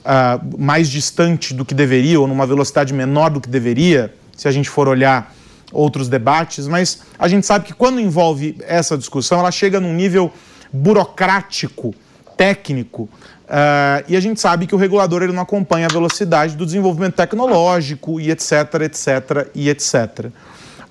uh, 0.00 0.62
mais 0.62 0.90
distante 0.90 1.54
do 1.54 1.64
que 1.64 1.72
deveria, 1.72 2.20
ou 2.20 2.26
numa 2.26 2.46
velocidade 2.46 2.92
menor 2.92 3.30
do 3.30 3.40
que 3.40 3.48
deveria, 3.48 4.14
se 4.36 4.46
a 4.46 4.52
gente 4.52 4.68
for 4.68 4.86
olhar 4.86 5.34
outros 5.72 6.06
debates, 6.06 6.68
mas 6.68 7.04
a 7.18 7.28
gente 7.28 7.46
sabe 7.46 7.64
que 7.64 7.72
quando 7.72 7.98
envolve 8.02 8.58
essa 8.66 8.98
discussão, 8.98 9.38
ela 9.38 9.50
chega 9.50 9.80
num 9.80 9.94
nível 9.94 10.30
burocrático, 10.70 11.94
técnico, 12.42 13.02
uh, 13.02 14.02
e 14.08 14.16
a 14.16 14.20
gente 14.20 14.40
sabe 14.40 14.66
que 14.66 14.74
o 14.74 14.78
regulador 14.78 15.22
ele 15.22 15.32
não 15.32 15.44
acompanha 15.44 15.86
a 15.86 15.92
velocidade 15.92 16.56
do 16.56 16.66
desenvolvimento 16.66 17.14
tecnológico 17.14 18.20
e 18.20 18.32
etc, 18.32 18.50
etc 18.82 19.48
e 19.54 19.68
etc. 19.68 20.26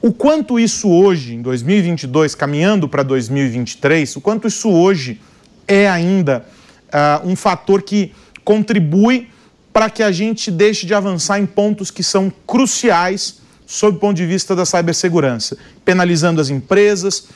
O 0.02 0.14
quanto 0.14 0.58
isso 0.58 0.90
hoje, 0.90 1.36
em 1.36 1.42
2022, 1.42 2.36
caminhando 2.36 2.88
para 2.88 3.04
2023, 3.04 4.16
o 4.16 4.22
quanto 4.22 4.48
isso 4.48 4.70
hoje 4.70 5.20
é 5.68 5.90
ainda 5.90 6.46
uh, 6.88 7.28
um 7.28 7.36
fator 7.36 7.82
que 7.82 8.14
contribui 8.46 9.28
para 9.74 9.90
que 9.90 10.02
a 10.02 10.12
gente 10.12 10.50
deixe 10.50 10.86
de 10.86 10.94
avançar 10.94 11.38
em 11.38 11.46
pontos 11.46 11.92
que 11.92 12.02
são 12.02 12.32
cruciais 12.48 13.42
sob 13.68 13.98
o 13.98 14.00
ponto 14.00 14.16
de 14.16 14.26
vista 14.26 14.56
da 14.56 14.66
cibersegurança, 14.66 15.58
penalizando 15.84 16.40
as 16.40 16.50
empresas, 16.50 17.28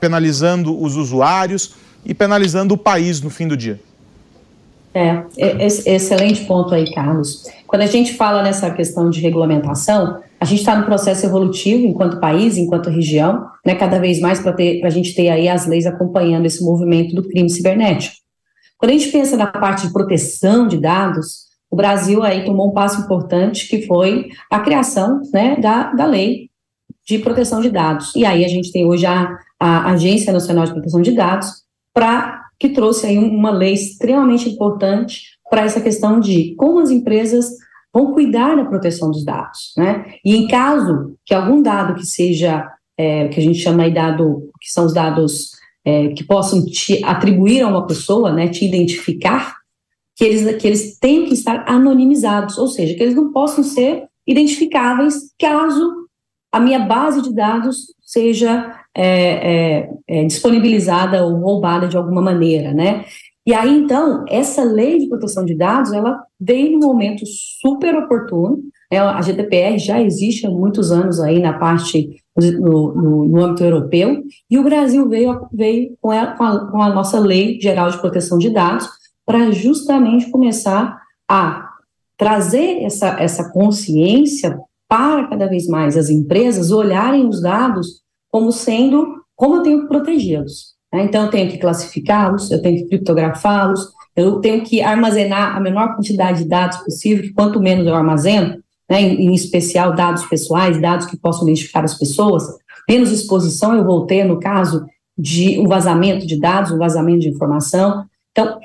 penalizando 0.00 0.80
os 0.80 0.94
usuários 0.94 1.74
e 2.06 2.14
penalizando 2.14 2.74
o 2.74 2.78
país 2.78 3.20
no 3.20 3.28
fim 3.28 3.48
do 3.48 3.56
dia. 3.56 3.80
É, 4.94 5.24
é, 5.36 5.66
excelente 5.66 6.46
ponto 6.46 6.74
aí, 6.74 6.90
Carlos. 6.94 7.44
Quando 7.66 7.82
a 7.82 7.86
gente 7.86 8.14
fala 8.14 8.42
nessa 8.42 8.70
questão 8.70 9.10
de 9.10 9.20
regulamentação, 9.20 10.22
a 10.40 10.44
gente 10.44 10.60
está 10.60 10.74
no 10.74 10.86
processo 10.86 11.26
evolutivo 11.26 11.84
enquanto 11.84 12.18
país, 12.18 12.56
enquanto 12.56 12.88
região, 12.88 13.46
né, 13.64 13.74
cada 13.74 13.98
vez 13.98 14.20
mais 14.20 14.40
para 14.40 14.54
a 14.84 14.90
gente 14.90 15.14
ter 15.14 15.28
aí 15.28 15.48
as 15.48 15.66
leis 15.66 15.84
acompanhando 15.84 16.46
esse 16.46 16.64
movimento 16.64 17.14
do 17.14 17.28
crime 17.28 17.50
cibernético. 17.50 18.16
Quando 18.78 18.90
a 18.90 18.94
gente 18.94 19.10
pensa 19.10 19.36
na 19.36 19.46
parte 19.46 19.86
de 19.86 19.92
proteção 19.92 20.66
de 20.66 20.78
dados, 20.78 21.46
o 21.70 21.76
Brasil 21.76 22.22
aí 22.22 22.44
tomou 22.44 22.70
um 22.70 22.72
passo 22.72 23.00
importante 23.00 23.68
que 23.68 23.86
foi 23.86 24.28
a 24.50 24.60
criação 24.60 25.20
né, 25.32 25.56
da, 25.56 25.92
da 25.92 26.06
lei 26.06 26.48
de 27.06 27.18
proteção 27.18 27.60
de 27.60 27.70
dados. 27.70 28.14
E 28.14 28.24
aí 28.24 28.44
a 28.44 28.48
gente 28.48 28.72
tem 28.72 28.86
hoje 28.86 29.04
a, 29.04 29.36
a 29.60 29.90
Agência 29.92 30.32
Nacional 30.32 30.64
de 30.64 30.72
Proteção 30.72 31.02
de 31.02 31.12
Dados, 31.12 31.65
para 31.96 32.44
que 32.60 32.68
trouxe 32.68 33.06
aí 33.06 33.16
uma 33.16 33.50
lei 33.50 33.72
extremamente 33.72 34.50
importante 34.50 35.22
para 35.48 35.62
essa 35.62 35.80
questão 35.80 36.20
de 36.20 36.54
como 36.56 36.78
as 36.78 36.90
empresas 36.90 37.46
vão 37.90 38.12
cuidar 38.12 38.54
da 38.54 38.66
proteção 38.66 39.10
dos 39.10 39.24
dados, 39.24 39.72
né? 39.78 40.04
E 40.22 40.36
em 40.36 40.46
caso 40.46 41.16
que 41.24 41.32
algum 41.32 41.62
dado 41.62 41.94
que 41.94 42.04
seja, 42.04 42.70
é, 42.98 43.28
que 43.28 43.40
a 43.40 43.42
gente 43.42 43.58
chama 43.60 43.84
aí 43.84 43.94
dado, 43.94 44.50
que 44.60 44.70
são 44.70 44.84
os 44.84 44.92
dados 44.92 45.52
é, 45.86 46.08
que 46.08 46.22
possam 46.22 46.66
te 46.66 47.02
atribuir 47.02 47.62
a 47.62 47.68
uma 47.68 47.86
pessoa, 47.86 48.30
né, 48.30 48.48
te 48.48 48.66
identificar, 48.66 49.56
que 50.14 50.24
eles, 50.24 50.56
que 50.56 50.66
eles 50.66 50.98
tenham 50.98 51.24
que 51.24 51.32
estar 51.32 51.64
anonimizados, 51.66 52.58
ou 52.58 52.68
seja, 52.68 52.94
que 52.94 53.02
eles 53.02 53.14
não 53.14 53.32
possam 53.32 53.64
ser 53.64 54.04
identificáveis 54.26 55.32
caso 55.38 56.05
a 56.56 56.60
minha 56.60 56.78
base 56.78 57.20
de 57.20 57.34
dados 57.34 57.94
seja 58.00 58.74
é, 58.94 59.82
é, 59.82 59.90
é 60.08 60.24
disponibilizada 60.24 61.22
ou 61.22 61.38
roubada 61.38 61.86
de 61.86 61.98
alguma 61.98 62.22
maneira, 62.22 62.72
né? 62.72 63.04
E 63.44 63.52
aí, 63.52 63.76
então, 63.76 64.24
essa 64.26 64.64
lei 64.64 64.98
de 64.98 65.06
proteção 65.06 65.44
de 65.44 65.54
dados, 65.54 65.92
ela 65.92 66.18
veio 66.40 66.72
num 66.72 66.86
momento 66.86 67.24
super 67.60 67.94
oportuno, 67.94 68.58
né? 68.90 68.98
a 68.98 69.20
GDPR 69.20 69.78
já 69.78 70.00
existe 70.00 70.46
há 70.46 70.50
muitos 70.50 70.90
anos 70.90 71.20
aí 71.20 71.40
na 71.40 71.52
parte, 71.52 72.22
no, 72.34 72.94
no, 72.94 73.24
no 73.26 73.44
âmbito 73.44 73.62
europeu, 73.62 74.22
e 74.50 74.58
o 74.58 74.64
Brasil 74.64 75.06
veio, 75.10 75.46
veio 75.52 75.94
com, 76.00 76.10
a, 76.10 76.26
com, 76.36 76.80
a, 76.80 76.88
nossa 76.88 77.20
lei 77.20 77.60
geral 77.60 77.90
de 77.90 77.98
proteção 77.98 78.38
de 78.38 78.48
dados 78.48 78.88
para 79.26 79.50
justamente 79.50 80.30
começar 80.30 80.98
a 81.28 81.68
trazer 82.16 82.82
essa, 82.82 83.08
essa 83.20 83.52
consciência 83.52 84.58
para 84.88 85.28
cada 85.28 85.46
vez 85.46 85.66
mais 85.66 85.96
as 85.96 86.08
empresas 86.08 86.70
olharem 86.70 87.28
os 87.28 87.40
dados 87.40 88.02
como 88.30 88.52
sendo, 88.52 89.22
como 89.34 89.56
eu 89.56 89.62
tenho 89.62 89.82
que 89.82 89.88
protegê-los. 89.88 90.74
Né? 90.92 91.04
Então, 91.04 91.24
eu 91.24 91.30
tenho 91.30 91.50
que 91.50 91.58
classificá-los, 91.58 92.50
eu 92.50 92.62
tenho 92.62 92.78
que 92.78 92.88
criptografá-los, 92.88 93.80
eu 94.14 94.40
tenho 94.40 94.64
que 94.64 94.80
armazenar 94.80 95.56
a 95.56 95.60
menor 95.60 95.94
quantidade 95.94 96.42
de 96.42 96.48
dados 96.48 96.78
possível, 96.78 97.22
que 97.22 97.34
quanto 97.34 97.60
menos 97.60 97.86
eu 97.86 97.94
armazeno, 97.94 98.62
né, 98.88 99.02
em, 99.02 99.26
em, 99.26 99.34
especial 99.34 99.94
dados 99.94 100.24
pessoais, 100.26 100.80
dados 100.80 101.06
que 101.06 101.16
possam 101.16 101.44
identificar 101.44 101.84
as 101.84 101.98
pessoas, 101.98 102.44
menos 102.88 103.10
exposição 103.10 103.74
eu 103.74 103.84
vou 103.84 104.06
ter 104.06 104.24
no 104.24 104.38
caso 104.38 104.86
de 105.18 105.58
um 105.58 105.66
vazamento 105.66 106.26
de 106.26 106.38
dados, 106.38 106.70
um 106.70 106.78
vazamento 106.78 107.20
de 107.20 107.28
informação. 107.28 108.04
Então, 108.30 108.58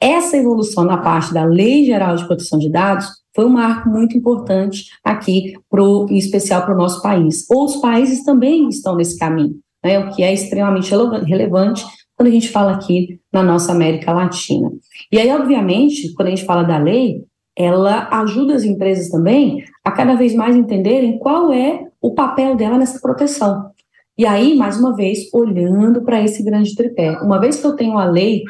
essa 0.00 0.36
evolução 0.36 0.84
na 0.84 0.98
parte 0.98 1.32
da 1.32 1.44
Lei 1.44 1.84
Geral 1.84 2.16
de 2.16 2.26
Proteção 2.26 2.58
de 2.58 2.70
Dados 2.70 3.06
foi 3.34 3.44
um 3.44 3.50
marco 3.50 3.88
muito 3.88 4.16
importante 4.16 4.86
aqui, 5.04 5.54
pro, 5.70 6.06
em 6.10 6.16
especial 6.16 6.62
para 6.62 6.74
o 6.74 6.78
nosso 6.78 7.02
país. 7.02 7.44
Outros 7.50 7.80
países 7.80 8.24
também 8.24 8.68
estão 8.68 8.96
nesse 8.96 9.18
caminho 9.18 9.54
né, 9.84 9.98
o 9.98 10.10
que 10.10 10.22
é 10.22 10.32
extremamente 10.32 10.90
relevante 11.24 11.84
quando 12.16 12.28
a 12.28 12.32
gente 12.32 12.48
fala 12.48 12.72
aqui 12.72 13.20
na 13.32 13.42
nossa 13.42 13.72
América 13.72 14.12
Latina. 14.12 14.70
E 15.10 15.18
aí, 15.18 15.30
obviamente, 15.30 16.12
quando 16.14 16.28
a 16.28 16.30
gente 16.30 16.44
fala 16.44 16.64
da 16.64 16.76
lei, 16.76 17.22
ela 17.56 18.08
ajuda 18.20 18.54
as 18.54 18.64
empresas 18.64 19.08
também 19.08 19.64
a 19.84 19.90
cada 19.90 20.14
vez 20.14 20.34
mais 20.34 20.56
entenderem 20.56 21.18
qual 21.18 21.52
é 21.52 21.86
o 22.00 22.14
papel 22.14 22.56
dela 22.56 22.78
nessa 22.78 23.00
proteção. 23.00 23.70
E 24.16 24.26
aí, 24.26 24.56
mais 24.56 24.78
uma 24.78 24.96
vez, 24.96 25.32
olhando 25.32 26.02
para 26.02 26.22
esse 26.22 26.42
grande 26.42 26.74
tripé. 26.74 27.20
Uma 27.20 27.38
vez 27.38 27.60
que 27.60 27.66
eu 27.66 27.76
tenho 27.76 27.98
a 27.98 28.04
lei 28.04 28.42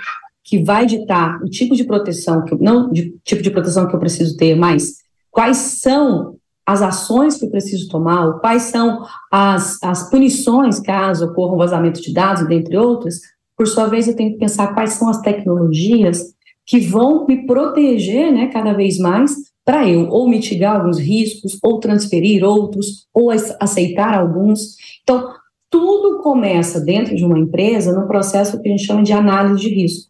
que 0.48 0.62
vai 0.62 0.87
ditar 0.87 1.42
o 1.42 1.44
tipo 1.44 1.76
de 1.76 1.84
proteção, 1.84 2.42
que 2.42 2.54
eu, 2.54 2.58
não 2.58 2.90
de 2.90 3.14
tipo 3.22 3.42
de 3.42 3.50
proteção 3.50 3.87
que 3.87 3.94
eu 3.94 4.00
preciso 4.00 4.34
ter, 4.34 4.56
mas 4.56 4.94
quais 5.30 5.58
são 5.58 6.37
as 6.66 6.80
ações 6.80 7.37
que 7.37 7.44
eu 7.44 7.50
preciso 7.50 7.87
tomar, 7.88 8.40
quais 8.40 8.62
são 8.62 9.04
as, 9.30 9.78
as 9.82 10.08
punições 10.08 10.80
caso 10.80 11.26
ocorra 11.26 11.54
um 11.54 11.58
vazamento 11.58 12.00
de 12.00 12.14
dados, 12.14 12.48
dentre 12.48 12.78
outras, 12.78 13.20
por 13.54 13.66
sua 13.66 13.87
vez 13.88 14.08
eu 14.08 14.16
tenho 14.16 14.32
que 14.32 14.38
pensar 14.38 14.72
quais 14.72 14.94
são 14.94 15.11
as 15.11 15.20
tecnologias 15.20 16.22
que 16.64 16.80
vão 16.80 17.26
me 17.26 17.46
proteger 17.46 18.32
né, 18.32 18.46
cada 18.46 18.72
vez 18.72 18.98
mais 18.98 19.34
para 19.66 19.87
eu 19.87 20.08
ou 20.08 20.26
mitigar 20.26 20.76
alguns 20.76 20.98
riscos, 20.98 21.58
ou 21.62 21.78
transferir 21.78 22.42
outros, 22.42 23.06
ou 23.12 23.30
aceitar 23.30 24.18
alguns. 24.18 24.76
Então, 25.02 25.28
tudo 25.68 26.22
começa 26.22 26.80
dentro 26.80 27.14
de 27.14 27.22
uma 27.22 27.38
empresa 27.38 27.92
no 27.92 28.06
processo 28.06 28.61
que 28.62 28.68
a 28.68 28.70
gente 28.70 28.87
chama 28.87 29.02
de 29.02 29.12
análise 29.12 29.61
de 29.61 29.68
risco. 29.68 30.08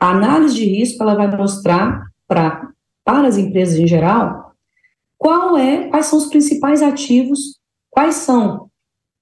A 0.00 0.10
análise 0.10 0.54
de 0.54 0.64
risco 0.64 1.02
ela 1.02 1.14
vai 1.14 1.34
mostrar 1.36 2.04
pra, 2.26 2.68
para 3.04 3.26
as 3.26 3.36
empresas 3.36 3.78
em 3.78 3.86
geral 3.86 4.52
qual 5.16 5.56
é, 5.56 5.88
quais 5.88 6.06
são 6.06 6.18
os 6.18 6.26
principais 6.26 6.80
ativos, 6.80 7.58
quais 7.90 8.14
são 8.14 8.68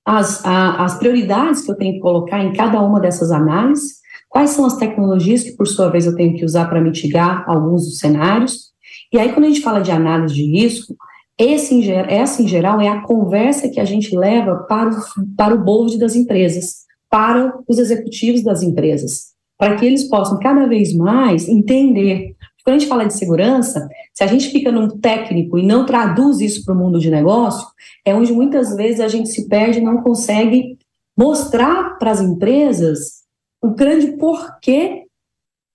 as, 0.04 0.44
a, 0.44 0.84
as 0.84 0.98
prioridades 0.98 1.62
que 1.62 1.70
eu 1.70 1.76
tenho 1.76 1.94
que 1.94 2.00
colocar 2.00 2.44
em 2.44 2.52
cada 2.52 2.80
uma 2.82 3.00
dessas 3.00 3.32
análises, 3.32 4.00
quais 4.28 4.50
são 4.50 4.66
as 4.66 4.76
tecnologias 4.76 5.42
que, 5.42 5.52
por 5.52 5.66
sua 5.66 5.88
vez, 5.88 6.06
eu 6.06 6.14
tenho 6.14 6.36
que 6.36 6.44
usar 6.44 6.66
para 6.68 6.80
mitigar 6.80 7.48
alguns 7.48 7.86
dos 7.86 7.98
cenários. 7.98 8.72
E 9.12 9.18
aí, 9.18 9.32
quando 9.32 9.46
a 9.46 9.48
gente 9.48 9.62
fala 9.62 9.80
de 9.80 9.90
análise 9.90 10.34
de 10.34 10.44
risco, 10.44 10.94
esse, 11.38 11.90
essa, 11.90 12.42
em 12.42 12.48
geral, 12.48 12.80
é 12.80 12.88
a 12.88 13.02
conversa 13.02 13.68
que 13.68 13.80
a 13.80 13.84
gente 13.84 14.16
leva 14.16 14.64
para 14.68 14.90
o, 14.90 14.94
para 15.36 15.54
o 15.54 15.64
board 15.64 15.98
das 15.98 16.14
empresas, 16.14 16.84
para 17.10 17.52
os 17.66 17.78
executivos 17.78 18.42
das 18.42 18.62
empresas, 18.62 19.35
para 19.58 19.76
que 19.76 19.86
eles 19.86 20.04
possam 20.04 20.38
cada 20.38 20.66
vez 20.66 20.94
mais 20.94 21.48
entender 21.48 22.36
quando 22.66 22.78
a 22.78 22.78
gente 22.80 22.88
fala 22.88 23.06
de 23.06 23.16
segurança, 23.16 23.88
se 24.12 24.24
a 24.24 24.26
gente 24.26 24.50
fica 24.50 24.72
num 24.72 24.88
técnico 24.88 25.56
e 25.56 25.64
não 25.64 25.86
traduz 25.86 26.40
isso 26.40 26.64
para 26.64 26.74
o 26.74 26.76
mundo 26.76 26.98
de 26.98 27.08
negócio, 27.08 27.64
é 28.04 28.12
onde 28.12 28.32
muitas 28.32 28.74
vezes 28.74 28.98
a 28.98 29.06
gente 29.06 29.28
se 29.28 29.48
perde 29.48 29.78
e 29.78 29.84
não 29.84 30.02
consegue 30.02 30.76
mostrar 31.16 31.96
para 31.96 32.10
as 32.10 32.20
empresas 32.20 33.22
o 33.62 33.70
grande 33.70 34.16
porquê 34.16 35.04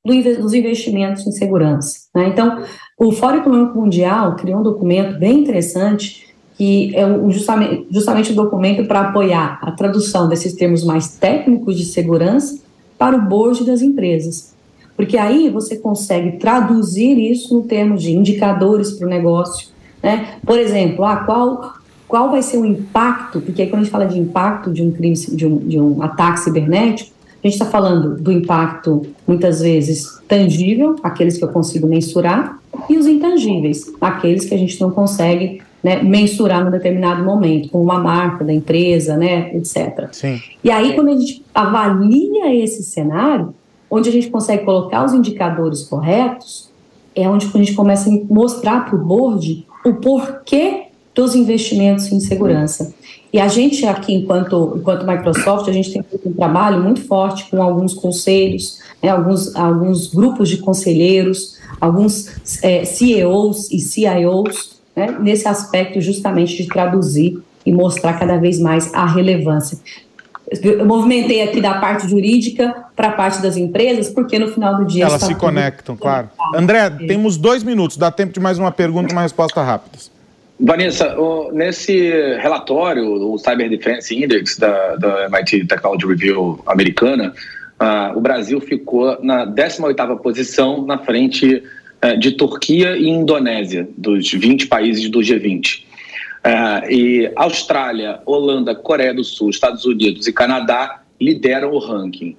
dos 0.06 0.54
investimentos 0.54 1.26
em 1.26 1.32
segurança. 1.32 2.10
Né? 2.14 2.28
Então, 2.28 2.62
o 3.00 3.14
Fórum 3.14 3.38
Econômico 3.38 3.80
Mundial 3.80 4.36
criou 4.36 4.60
um 4.60 4.64
documento 4.64 5.18
bem 5.18 5.40
interessante 5.40 6.28
que 6.58 6.94
é 6.94 7.06
justamente, 7.30 7.88
justamente 7.90 8.34
um 8.34 8.36
documento 8.36 8.86
para 8.86 9.08
apoiar 9.08 9.60
a 9.62 9.72
tradução 9.72 10.28
desses 10.28 10.54
termos 10.56 10.84
mais 10.84 11.18
técnicos 11.18 11.78
de 11.78 11.86
segurança 11.86 12.62
para 13.02 13.18
o 13.18 13.22
board 13.24 13.66
das 13.66 13.82
empresas. 13.82 14.54
Porque 14.96 15.18
aí 15.18 15.50
você 15.50 15.76
consegue 15.76 16.34
traduzir 16.34 17.18
isso 17.18 17.52
no 17.52 17.64
termos 17.64 18.04
de 18.04 18.12
indicadores 18.12 18.92
para 18.92 19.08
o 19.08 19.10
negócio. 19.10 19.70
Né? 20.04 20.36
Por 20.46 20.60
exemplo, 20.60 21.04
ah, 21.04 21.16
qual, 21.16 21.74
qual 22.08 22.30
vai 22.30 22.44
ser 22.44 22.60
o 22.60 22.66
impacto, 22.66 23.42
porque 23.42 23.64
aí 23.64 23.70
quando 23.70 23.82
a 23.82 23.84
gente 23.86 23.92
fala 23.92 24.06
de 24.06 24.20
impacto 24.20 24.72
de 24.72 24.84
um 24.84 24.92
crime, 24.92 25.16
de 25.16 25.48
um, 25.48 25.58
de 25.58 25.80
um 25.80 26.04
ataque 26.04 26.42
cibernético, 26.42 27.10
a 27.44 27.48
gente 27.48 27.54
está 27.54 27.66
falando 27.66 28.22
do 28.22 28.32
impacto, 28.32 29.02
muitas 29.26 29.62
vezes, 29.62 30.20
tangível, 30.28 30.96
aqueles 31.02 31.40
que 31.40 31.44
eu 31.44 31.50
consigo 31.50 31.88
mensurar, 31.88 32.60
e 32.88 33.00
os 33.00 33.08
intangíveis, 33.08 33.92
aqueles 34.00 34.46
que 34.46 34.54
a 34.54 34.58
gente 34.60 34.80
não 34.80 34.92
consegue 34.92 35.60
né, 35.84 36.02
mensurar 36.02 36.64
num 36.64 36.72
determinado 36.72 37.24
momento, 37.24 37.70
com 37.70 37.82
uma 37.82 38.00
marca 38.00 38.44
da 38.44 38.54
empresa, 38.54 39.18
né, 39.18 39.56
etc. 39.56 40.10
Sim. 40.12 40.40
E 40.64 40.70
aí, 40.70 40.94
quando 40.94 41.10
a 41.10 41.18
gente 41.18 41.44
avalia 41.54 42.54
esse 42.56 42.84
cenário, 42.84 43.54
onde 43.90 44.10
a 44.10 44.12
gente 44.12 44.30
consegue 44.30 44.64
colocar 44.64 45.04
os 45.04 45.14
indicadores 45.14 45.84
corretos, 45.84 46.70
é 47.16 47.28
onde 47.28 47.50
a 47.54 47.58
gente 47.58 47.74
começa 47.74 48.10
a 48.10 48.14
mostrar 48.30 48.86
para 48.86 48.96
o 48.96 49.00
board 49.00 49.66
o 49.84 49.94
porquê 49.96 50.84
dos 51.14 51.36
investimentos 51.36 52.12
em 52.12 52.20
segurança. 52.20 52.94
E 53.34 53.40
a 53.40 53.48
gente 53.48 53.86
aqui, 53.86 54.14
enquanto, 54.14 54.74
enquanto 54.78 55.06
Microsoft, 55.06 55.68
a 55.68 55.72
gente 55.72 55.92
tem 55.92 56.04
feito 56.04 56.30
um 56.30 56.34
trabalho 56.34 56.82
muito 56.82 57.02
forte 57.02 57.50
com 57.50 57.62
alguns 57.62 57.94
conselhos, 57.94 58.80
né, 59.02 59.10
alguns, 59.10 59.56
alguns 59.56 60.08
grupos 60.14 60.50
de 60.50 60.58
conselheiros, 60.58 61.58
alguns 61.80 62.30
é, 62.64 62.84
CEOs 62.86 63.72
e 63.72 63.80
CIOs, 63.80 64.81
né, 64.96 65.16
nesse 65.20 65.48
aspecto 65.48 66.02
justamente 66.02 66.56
de 66.58 66.68
traduzir 66.68 67.42
e 67.66 67.72
mostrar 67.72 68.14
cada 68.14 68.38
vez 68.38 68.60
mais 68.60 68.94
a 68.94 69.06
relevância. 69.06 69.78
Eu 70.62 70.86
movimentei 70.86 71.42
aqui 71.42 71.62
da 71.62 71.76
parte 71.76 72.10
jurídica 72.10 72.76
para 72.94 73.08
a 73.08 73.12
parte 73.12 73.42
das 73.42 73.56
empresas, 73.56 74.10
porque 74.10 74.38
no 74.38 74.50
final 74.50 74.76
do 74.76 74.86
dia. 74.86 75.06
Elas 75.06 75.22
se 75.22 75.36
conectam, 75.36 75.96
claro. 75.96 76.30
André, 76.54 76.80
é. 76.80 76.90
temos 76.90 77.38
dois 77.38 77.64
minutos, 77.64 77.96
dá 77.96 78.12
tempo 78.12 78.34
de 78.34 78.40
mais 78.40 78.60
uma 78.60 78.72
pergunta 78.72 79.10
e 79.10 79.14
uma 79.14 79.22
resposta 79.22 79.62
rápida. 79.64 79.98
Vanessa, 80.60 81.16
nesse 81.54 82.12
relatório, 82.38 83.04
o 83.06 83.38
Cyber 83.38 83.70
Defense 83.70 84.14
Index 84.14 84.58
da, 84.58 84.96
da 84.98 85.26
MIT 85.26 85.66
Technology 85.66 86.06
Review 86.06 86.60
americana, 86.68 87.34
uh, 87.82 88.16
o 88.16 88.22
Brasil 88.22 88.62
ficou 88.62 89.18
na 89.24 89.48
18ª 89.48 90.18
posição 90.20 90.86
na 90.86 91.00
frente 91.00 91.64
de 92.20 92.32
Turquia 92.32 92.98
e 92.98 93.08
Indonésia, 93.08 93.88
dos 93.98 94.32
20 94.32 94.68
países 94.68 95.10
do 95.10 95.20
G20. 95.20 95.84
Uh, 96.44 96.92
e 96.92 97.32
Austrália, 97.36 98.20
Holanda, 98.26 98.74
Coreia 98.74 99.14
do 99.14 99.24
Sul, 99.24 99.52
Estados 99.52 99.86
Unidos 99.86 100.26
e 100.26 100.34
Canadá 100.34 101.04
lideram 101.20 101.72
o 101.72 101.78
ranking. 101.78 102.36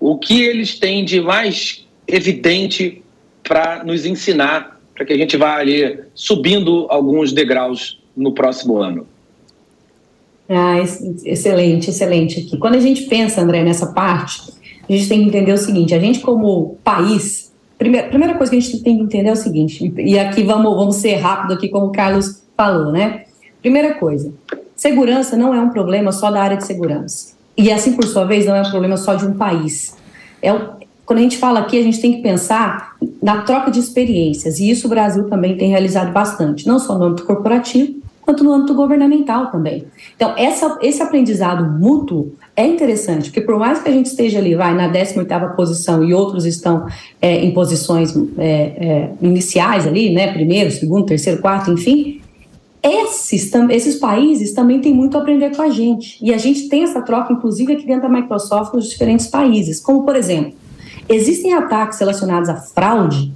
O 0.00 0.16
que 0.16 0.42
eles 0.42 0.78
têm 0.78 1.04
de 1.04 1.20
mais 1.20 1.86
evidente 2.08 3.02
para 3.42 3.84
nos 3.84 4.06
ensinar, 4.06 4.80
para 4.94 5.04
que 5.04 5.12
a 5.12 5.18
gente 5.18 5.36
vá 5.36 5.56
ali 5.56 6.00
subindo 6.14 6.86
alguns 6.88 7.32
degraus 7.32 8.00
no 8.16 8.32
próximo 8.32 8.78
ano? 8.78 9.06
Ah, 10.48 10.80
excelente, 11.24 11.90
excelente 11.90 12.40
aqui. 12.40 12.56
Quando 12.56 12.76
a 12.76 12.80
gente 12.80 13.02
pensa, 13.02 13.42
André, 13.42 13.62
nessa 13.62 13.92
parte, 13.92 14.52
a 14.88 14.92
gente 14.92 15.08
tem 15.08 15.20
que 15.22 15.28
entender 15.28 15.52
o 15.52 15.58
seguinte: 15.58 15.94
a 15.94 15.98
gente, 15.98 16.20
como 16.20 16.78
país, 16.82 17.51
primeira, 17.82 18.08
primeira 18.08 18.34
coisa 18.34 18.50
que 18.50 18.56
a 18.56 18.60
gente 18.60 18.82
tem 18.82 18.96
que 18.96 19.02
entender 19.02 19.28
é 19.28 19.32
o 19.32 19.36
seguinte, 19.36 19.92
e 19.98 20.18
aqui 20.18 20.42
vamos, 20.42 20.74
vamos 20.76 20.96
ser 20.96 21.16
rápido 21.16 21.54
aqui, 21.54 21.68
como 21.68 21.86
o 21.86 21.92
Carlos 21.92 22.42
falou, 22.56 22.92
né? 22.92 23.24
Primeira 23.60 23.94
coisa, 23.94 24.32
segurança 24.76 25.36
não 25.36 25.54
é 25.54 25.60
um 25.60 25.70
problema 25.70 26.12
só 26.12 26.30
da 26.30 26.42
área 26.42 26.56
de 26.56 26.64
segurança. 26.64 27.32
E 27.56 27.70
assim, 27.70 27.92
por 27.92 28.04
sua 28.06 28.24
vez, 28.24 28.46
não 28.46 28.54
é 28.54 28.62
um 28.62 28.70
problema 28.70 28.96
só 28.96 29.14
de 29.14 29.26
um 29.26 29.34
país. 29.34 29.96
É, 30.40 30.52
quando 31.04 31.18
a 31.18 31.22
gente 31.22 31.38
fala 31.38 31.60
aqui, 31.60 31.78
a 31.78 31.82
gente 31.82 32.00
tem 32.00 32.14
que 32.14 32.22
pensar 32.22 32.96
na 33.22 33.42
troca 33.42 33.70
de 33.70 33.78
experiências. 33.78 34.58
E 34.58 34.70
isso 34.70 34.86
o 34.86 34.90
Brasil 34.90 35.28
também 35.28 35.56
tem 35.56 35.68
realizado 35.68 36.12
bastante, 36.12 36.66
não 36.66 36.78
só 36.78 36.98
no 36.98 37.04
âmbito 37.04 37.24
corporativo, 37.24 38.01
quanto 38.22 38.44
no 38.44 38.52
âmbito 38.52 38.74
governamental 38.74 39.50
também. 39.50 39.84
Então, 40.16 40.34
essa, 40.36 40.78
esse 40.80 41.02
aprendizado 41.02 41.78
mútuo 41.78 42.32
é 42.56 42.66
interessante, 42.66 43.30
porque 43.30 43.40
por 43.40 43.58
mais 43.58 43.82
que 43.82 43.88
a 43.88 43.92
gente 43.92 44.06
esteja 44.06 44.38
ali, 44.38 44.54
vai, 44.54 44.74
na 44.74 44.90
18ª 44.90 45.54
posição 45.54 46.02
e 46.04 46.14
outros 46.14 46.46
estão 46.46 46.86
é, 47.20 47.44
em 47.44 47.52
posições 47.52 48.14
é, 48.38 48.46
é, 48.46 49.12
iniciais 49.20 49.86
ali, 49.86 50.14
né, 50.14 50.32
primeiro, 50.32 50.70
segundo, 50.70 51.04
terceiro, 51.04 51.40
quarto, 51.40 51.72
enfim, 51.72 52.20
esses, 52.82 53.50
esses 53.70 53.96
países 53.96 54.52
também 54.52 54.80
têm 54.80 54.92
muito 54.92 55.16
a 55.16 55.20
aprender 55.20 55.54
com 55.54 55.62
a 55.62 55.70
gente. 55.70 56.18
E 56.20 56.34
a 56.34 56.38
gente 56.38 56.68
tem 56.68 56.82
essa 56.82 57.00
troca, 57.00 57.32
inclusive, 57.32 57.72
aqui 57.72 57.86
dentro 57.86 58.02
da 58.02 58.08
Microsoft, 58.08 58.74
nos 58.74 58.88
diferentes 58.88 59.28
países. 59.28 59.78
Como, 59.78 60.04
por 60.04 60.16
exemplo, 60.16 60.52
existem 61.08 61.54
ataques 61.54 61.98
relacionados 62.00 62.48
à 62.48 62.56
fraude, 62.56 63.32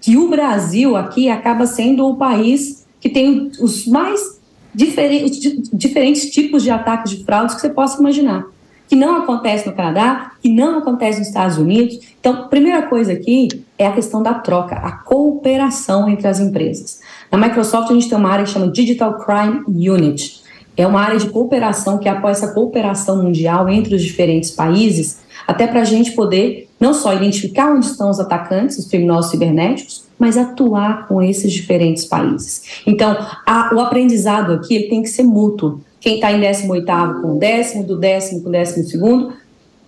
que 0.00 0.16
o 0.16 0.28
Brasil 0.28 0.94
aqui 0.94 1.30
acaba 1.30 1.66
sendo 1.66 2.06
o 2.06 2.16
país 2.16 2.85
que 3.06 3.14
tem 3.14 3.52
os 3.60 3.86
mais 3.86 4.40
diferentes, 4.74 6.30
tipos 6.30 6.62
de 6.64 6.70
ataques 6.70 7.12
de 7.12 7.24
fraudes 7.24 7.54
que 7.54 7.60
você 7.60 7.70
possa 7.70 8.00
imaginar. 8.00 8.46
Que 8.88 8.96
não 8.96 9.16
acontece 9.16 9.66
no 9.66 9.74
Canadá, 9.74 10.32
que 10.42 10.48
não 10.48 10.78
acontece 10.78 11.20
nos 11.20 11.28
Estados 11.28 11.56
Unidos. 11.56 11.98
Então, 12.20 12.48
primeira 12.48 12.82
coisa 12.82 13.12
aqui 13.12 13.48
é 13.78 13.86
a 13.86 13.92
questão 13.92 14.22
da 14.22 14.34
troca, 14.34 14.76
a 14.76 14.92
cooperação 14.92 16.08
entre 16.08 16.26
as 16.26 16.40
empresas. 16.40 17.00
Na 17.30 17.38
Microsoft, 17.38 17.90
a 17.90 17.94
gente 17.94 18.08
tem 18.08 18.18
uma 18.18 18.30
área 18.30 18.44
que 18.44 18.50
chama 18.50 18.70
Digital 18.70 19.18
Crime 19.18 19.62
Unit. 19.88 20.42
É 20.76 20.86
uma 20.86 21.00
área 21.00 21.18
de 21.18 21.30
cooperação 21.30 21.98
que 21.98 22.08
apoia 22.08 22.32
essa 22.32 22.52
cooperação 22.52 23.22
mundial 23.22 23.68
entre 23.68 23.94
os 23.94 24.02
diferentes 24.02 24.50
países, 24.50 25.20
até 25.46 25.66
para 25.66 25.80
a 25.80 25.84
gente 25.84 26.12
poder 26.12 26.68
não 26.78 26.92
só 26.92 27.14
identificar 27.14 27.72
onde 27.72 27.86
estão 27.86 28.10
os 28.10 28.20
atacantes, 28.20 28.78
os 28.78 28.86
criminosos 28.86 29.30
cibernéticos, 29.30 30.05
mas 30.18 30.36
atuar 30.36 31.06
com 31.06 31.22
esses 31.22 31.52
diferentes 31.52 32.04
países. 32.04 32.82
Então, 32.86 33.16
a, 33.46 33.74
o 33.74 33.80
aprendizado 33.80 34.52
aqui 34.52 34.74
ele 34.74 34.88
tem 34.88 35.02
que 35.02 35.08
ser 35.08 35.22
mútuo. 35.22 35.80
Quem 36.00 36.16
está 36.16 36.32
em 36.32 36.40
18º 36.40 37.20
com 37.20 37.36
o 37.36 37.38
décimo, 37.38 37.84
do 37.84 37.98
décimo 37.98 38.42
com 38.42 38.48
o 38.48 38.52
décimo 38.52 38.84
segundo, 38.84 39.32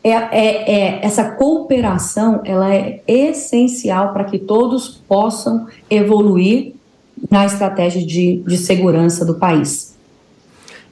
é, 0.03 0.11
é, 0.11 0.73
é, 0.73 1.01
essa 1.03 1.25
cooperação 1.25 2.41
ela 2.45 2.73
é 2.75 3.01
essencial 3.07 4.13
para 4.13 4.25
que 4.25 4.39
todos 4.39 4.89
possam 5.09 5.67
evoluir 5.91 6.73
na 7.31 7.45
estratégia 7.45 8.05
de, 8.05 8.43
de 8.47 8.57
segurança 8.57 9.25
do 9.25 9.35
país. 9.35 9.97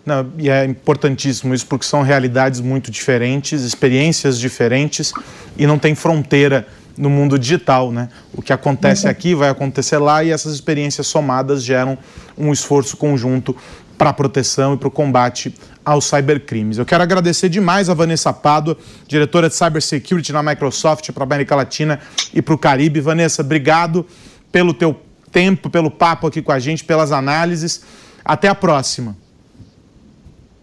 Não, 0.04 0.24
e 0.38 0.48
é 0.48 0.64
importantíssimo 0.64 1.52
isso 1.52 1.66
porque 1.66 1.84
são 1.84 2.02
realidades 2.02 2.60
muito 2.60 2.90
diferentes, 2.92 3.62
experiências 3.62 4.38
diferentes 4.38 5.12
e 5.58 5.66
não 5.66 5.78
tem 5.78 5.96
fronteira 5.96 6.66
no 6.96 7.10
mundo 7.10 7.38
digital, 7.38 7.92
né? 7.92 8.08
O 8.32 8.40
que 8.40 8.52
acontece 8.52 9.04
uhum. 9.04 9.10
aqui 9.10 9.34
vai 9.34 9.50
acontecer 9.50 9.98
lá 9.98 10.24
e 10.24 10.30
essas 10.30 10.54
experiências 10.54 11.06
somadas 11.06 11.62
geram 11.62 11.98
um 12.36 12.52
esforço 12.52 12.96
conjunto 12.96 13.54
para 13.96 14.10
a 14.10 14.12
proteção 14.12 14.74
e 14.74 14.76
para 14.76 14.88
o 14.88 14.90
combate 14.90 15.54
aos 15.84 16.04
cybercrimes. 16.04 16.78
Eu 16.78 16.84
quero 16.84 17.02
agradecer 17.02 17.48
demais 17.48 17.88
a 17.88 17.94
Vanessa 17.94 18.32
Pádua, 18.32 18.76
diretora 19.06 19.48
de 19.48 19.54
Cybersecurity 19.54 20.32
na 20.32 20.42
Microsoft 20.42 21.10
para 21.12 21.22
a 21.22 21.26
América 21.26 21.54
Latina 21.54 22.00
e 22.34 22.42
para 22.42 22.54
o 22.54 22.58
Caribe. 22.58 23.00
Vanessa, 23.00 23.42
obrigado 23.42 24.04
pelo 24.50 24.74
teu 24.74 25.00
tempo, 25.30 25.70
pelo 25.70 25.90
papo 25.90 26.26
aqui 26.26 26.42
com 26.42 26.52
a 26.52 26.58
gente, 26.58 26.84
pelas 26.84 27.12
análises. 27.12 27.82
Até 28.24 28.48
a 28.48 28.54
próxima. 28.54 29.16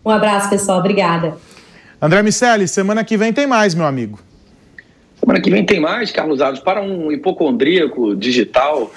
Um 0.06 0.10
abraço, 0.10 0.50
pessoal. 0.50 0.80
Obrigada. 0.80 1.38
André 2.02 2.22
Miceli, 2.22 2.68
semana 2.68 3.04
que 3.04 3.16
vem 3.16 3.32
tem 3.32 3.48
mais, 3.48 3.74
meu 3.74 3.86
amigo. 3.86 4.20
Semana 5.24 5.40
que 5.40 5.50
vem 5.50 5.66
tem 5.66 5.80
mais, 5.80 6.12
Carlos 6.12 6.42
Alves. 6.42 6.60
Para 6.60 6.82
um 6.82 7.10
hipocondríaco 7.10 8.14
digital 8.14 8.92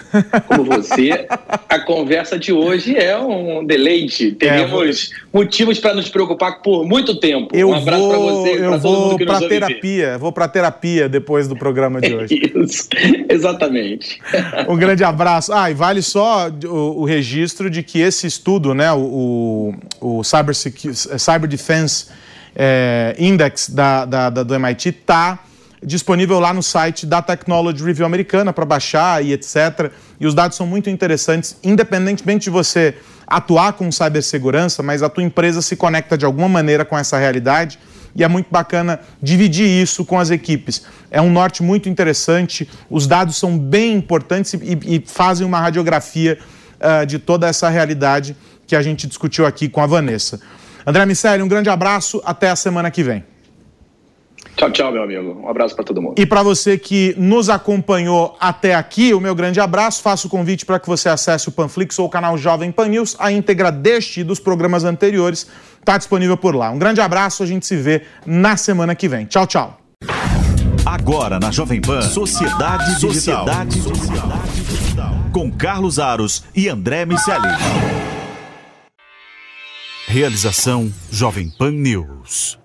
como 0.48 0.64
você, 0.64 1.24
a 1.68 1.78
conversa 1.78 2.36
de 2.36 2.52
hoje 2.52 2.96
é 2.96 3.16
um 3.16 3.64
deleite. 3.64 4.32
Teremos 4.32 5.12
é, 5.12 5.36
motivos 5.36 5.78
para 5.78 5.94
nos 5.94 6.08
preocupar 6.08 6.62
por 6.62 6.84
muito 6.84 7.20
tempo. 7.20 7.56
Eu 7.56 7.68
um 7.68 7.74
abraço 7.74 8.08
para 8.08 8.18
você. 8.18 8.58
Eu 8.58 8.76
vou 8.76 9.16
para 9.16 9.48
terapia. 9.48 10.18
Vou 10.18 10.32
para 10.32 10.48
terapia 10.48 11.08
depois 11.08 11.46
do 11.46 11.54
programa 11.54 12.00
de 12.00 12.12
hoje. 12.16 12.52
Isso, 12.56 12.88
exatamente. 13.28 14.20
Um 14.68 14.76
grande 14.76 15.04
abraço. 15.04 15.52
Ah, 15.52 15.70
e 15.70 15.74
vale 15.74 16.02
só 16.02 16.50
o, 16.64 17.02
o 17.02 17.04
registro 17.04 17.70
de 17.70 17.84
que 17.84 18.00
esse 18.00 18.26
estudo, 18.26 18.74
né, 18.74 18.92
o, 18.92 19.74
o 20.00 20.24
Cyber, 20.24 20.54
Cyber 20.54 21.48
Defense 21.48 22.06
é, 22.54 23.14
Index 23.16 23.68
da, 23.68 24.04
da, 24.04 24.30
da 24.30 24.42
do 24.42 24.54
MIT, 24.54 24.88
está 24.88 25.38
disponível 25.84 26.40
lá 26.40 26.52
no 26.52 26.62
site 26.62 27.06
da 27.06 27.20
Technology 27.20 27.82
Review 27.82 28.06
americana 28.06 28.52
para 28.52 28.64
baixar 28.64 29.24
e 29.24 29.32
etc. 29.32 29.90
E 30.18 30.26
os 30.26 30.34
dados 30.34 30.56
são 30.56 30.66
muito 30.66 30.88
interessantes, 30.88 31.56
independentemente 31.62 32.44
de 32.44 32.50
você 32.50 32.94
atuar 33.26 33.72
com 33.72 33.90
cibersegurança, 33.90 34.82
mas 34.82 35.02
a 35.02 35.08
tua 35.08 35.22
empresa 35.22 35.60
se 35.60 35.76
conecta 35.76 36.16
de 36.16 36.24
alguma 36.24 36.48
maneira 36.48 36.84
com 36.84 36.96
essa 36.96 37.18
realidade 37.18 37.78
e 38.14 38.24
é 38.24 38.28
muito 38.28 38.46
bacana 38.50 38.98
dividir 39.22 39.66
isso 39.66 40.04
com 40.04 40.18
as 40.18 40.30
equipes. 40.30 40.84
É 41.10 41.20
um 41.20 41.30
norte 41.30 41.62
muito 41.62 41.88
interessante, 41.88 42.68
os 42.88 43.06
dados 43.06 43.36
são 43.36 43.58
bem 43.58 43.94
importantes 43.94 44.54
e, 44.54 44.78
e 44.86 45.04
fazem 45.06 45.46
uma 45.46 45.60
radiografia 45.60 46.38
uh, 46.80 47.04
de 47.04 47.18
toda 47.18 47.46
essa 47.46 47.68
realidade 47.68 48.34
que 48.66 48.74
a 48.74 48.82
gente 48.82 49.06
discutiu 49.06 49.44
aqui 49.44 49.68
com 49.68 49.82
a 49.82 49.86
Vanessa. 49.86 50.40
André 50.86 51.04
Miceli, 51.04 51.42
um 51.42 51.48
grande 51.48 51.68
abraço, 51.68 52.22
até 52.24 52.48
a 52.48 52.56
semana 52.56 52.90
que 52.90 53.02
vem. 53.02 53.22
Tchau, 54.56 54.70
tchau, 54.70 54.90
meu 54.90 55.02
amigo. 55.02 55.38
Um 55.42 55.48
abraço 55.48 55.74
para 55.74 55.84
todo 55.84 56.00
mundo. 56.00 56.14
E 56.16 56.24
para 56.24 56.42
você 56.42 56.78
que 56.78 57.14
nos 57.18 57.50
acompanhou 57.50 58.34
até 58.40 58.74
aqui, 58.74 59.12
o 59.12 59.20
meu 59.20 59.34
grande 59.34 59.60
abraço. 59.60 60.02
Faço 60.02 60.28
o 60.28 60.30
convite 60.30 60.64
para 60.64 60.80
que 60.80 60.88
você 60.88 61.10
acesse 61.10 61.48
o 61.48 61.52
Panflix 61.52 61.98
ou 61.98 62.06
o 62.06 62.08
canal 62.08 62.38
Jovem 62.38 62.72
Pan 62.72 62.88
News. 62.88 63.14
A 63.18 63.30
íntegra 63.30 63.70
deste 63.70 64.20
e 64.20 64.24
dos 64.24 64.40
programas 64.40 64.82
anteriores 64.82 65.46
está 65.78 65.98
disponível 65.98 66.38
por 66.38 66.54
lá. 66.54 66.70
Um 66.70 66.78
grande 66.78 67.02
abraço, 67.02 67.42
a 67.42 67.46
gente 67.46 67.66
se 67.66 67.76
vê 67.76 68.02
na 68.24 68.56
semana 68.56 68.94
que 68.94 69.08
vem. 69.08 69.26
Tchau, 69.26 69.46
tchau. 69.46 69.78
Agora 70.86 71.38
na 71.38 71.50
Jovem 71.50 71.80
Pan, 71.80 72.00
Sociedade 72.00 72.98
Digital. 72.98 73.44
Sociedade 73.44 73.80
Digital. 73.80 75.12
Com 75.32 75.52
Carlos 75.52 75.98
Aros 75.98 76.44
e 76.54 76.68
André 76.68 77.04
Miceli. 77.04 77.48
Realização 80.08 80.90
Jovem 81.10 81.50
Pan 81.58 81.72
News. 81.72 82.58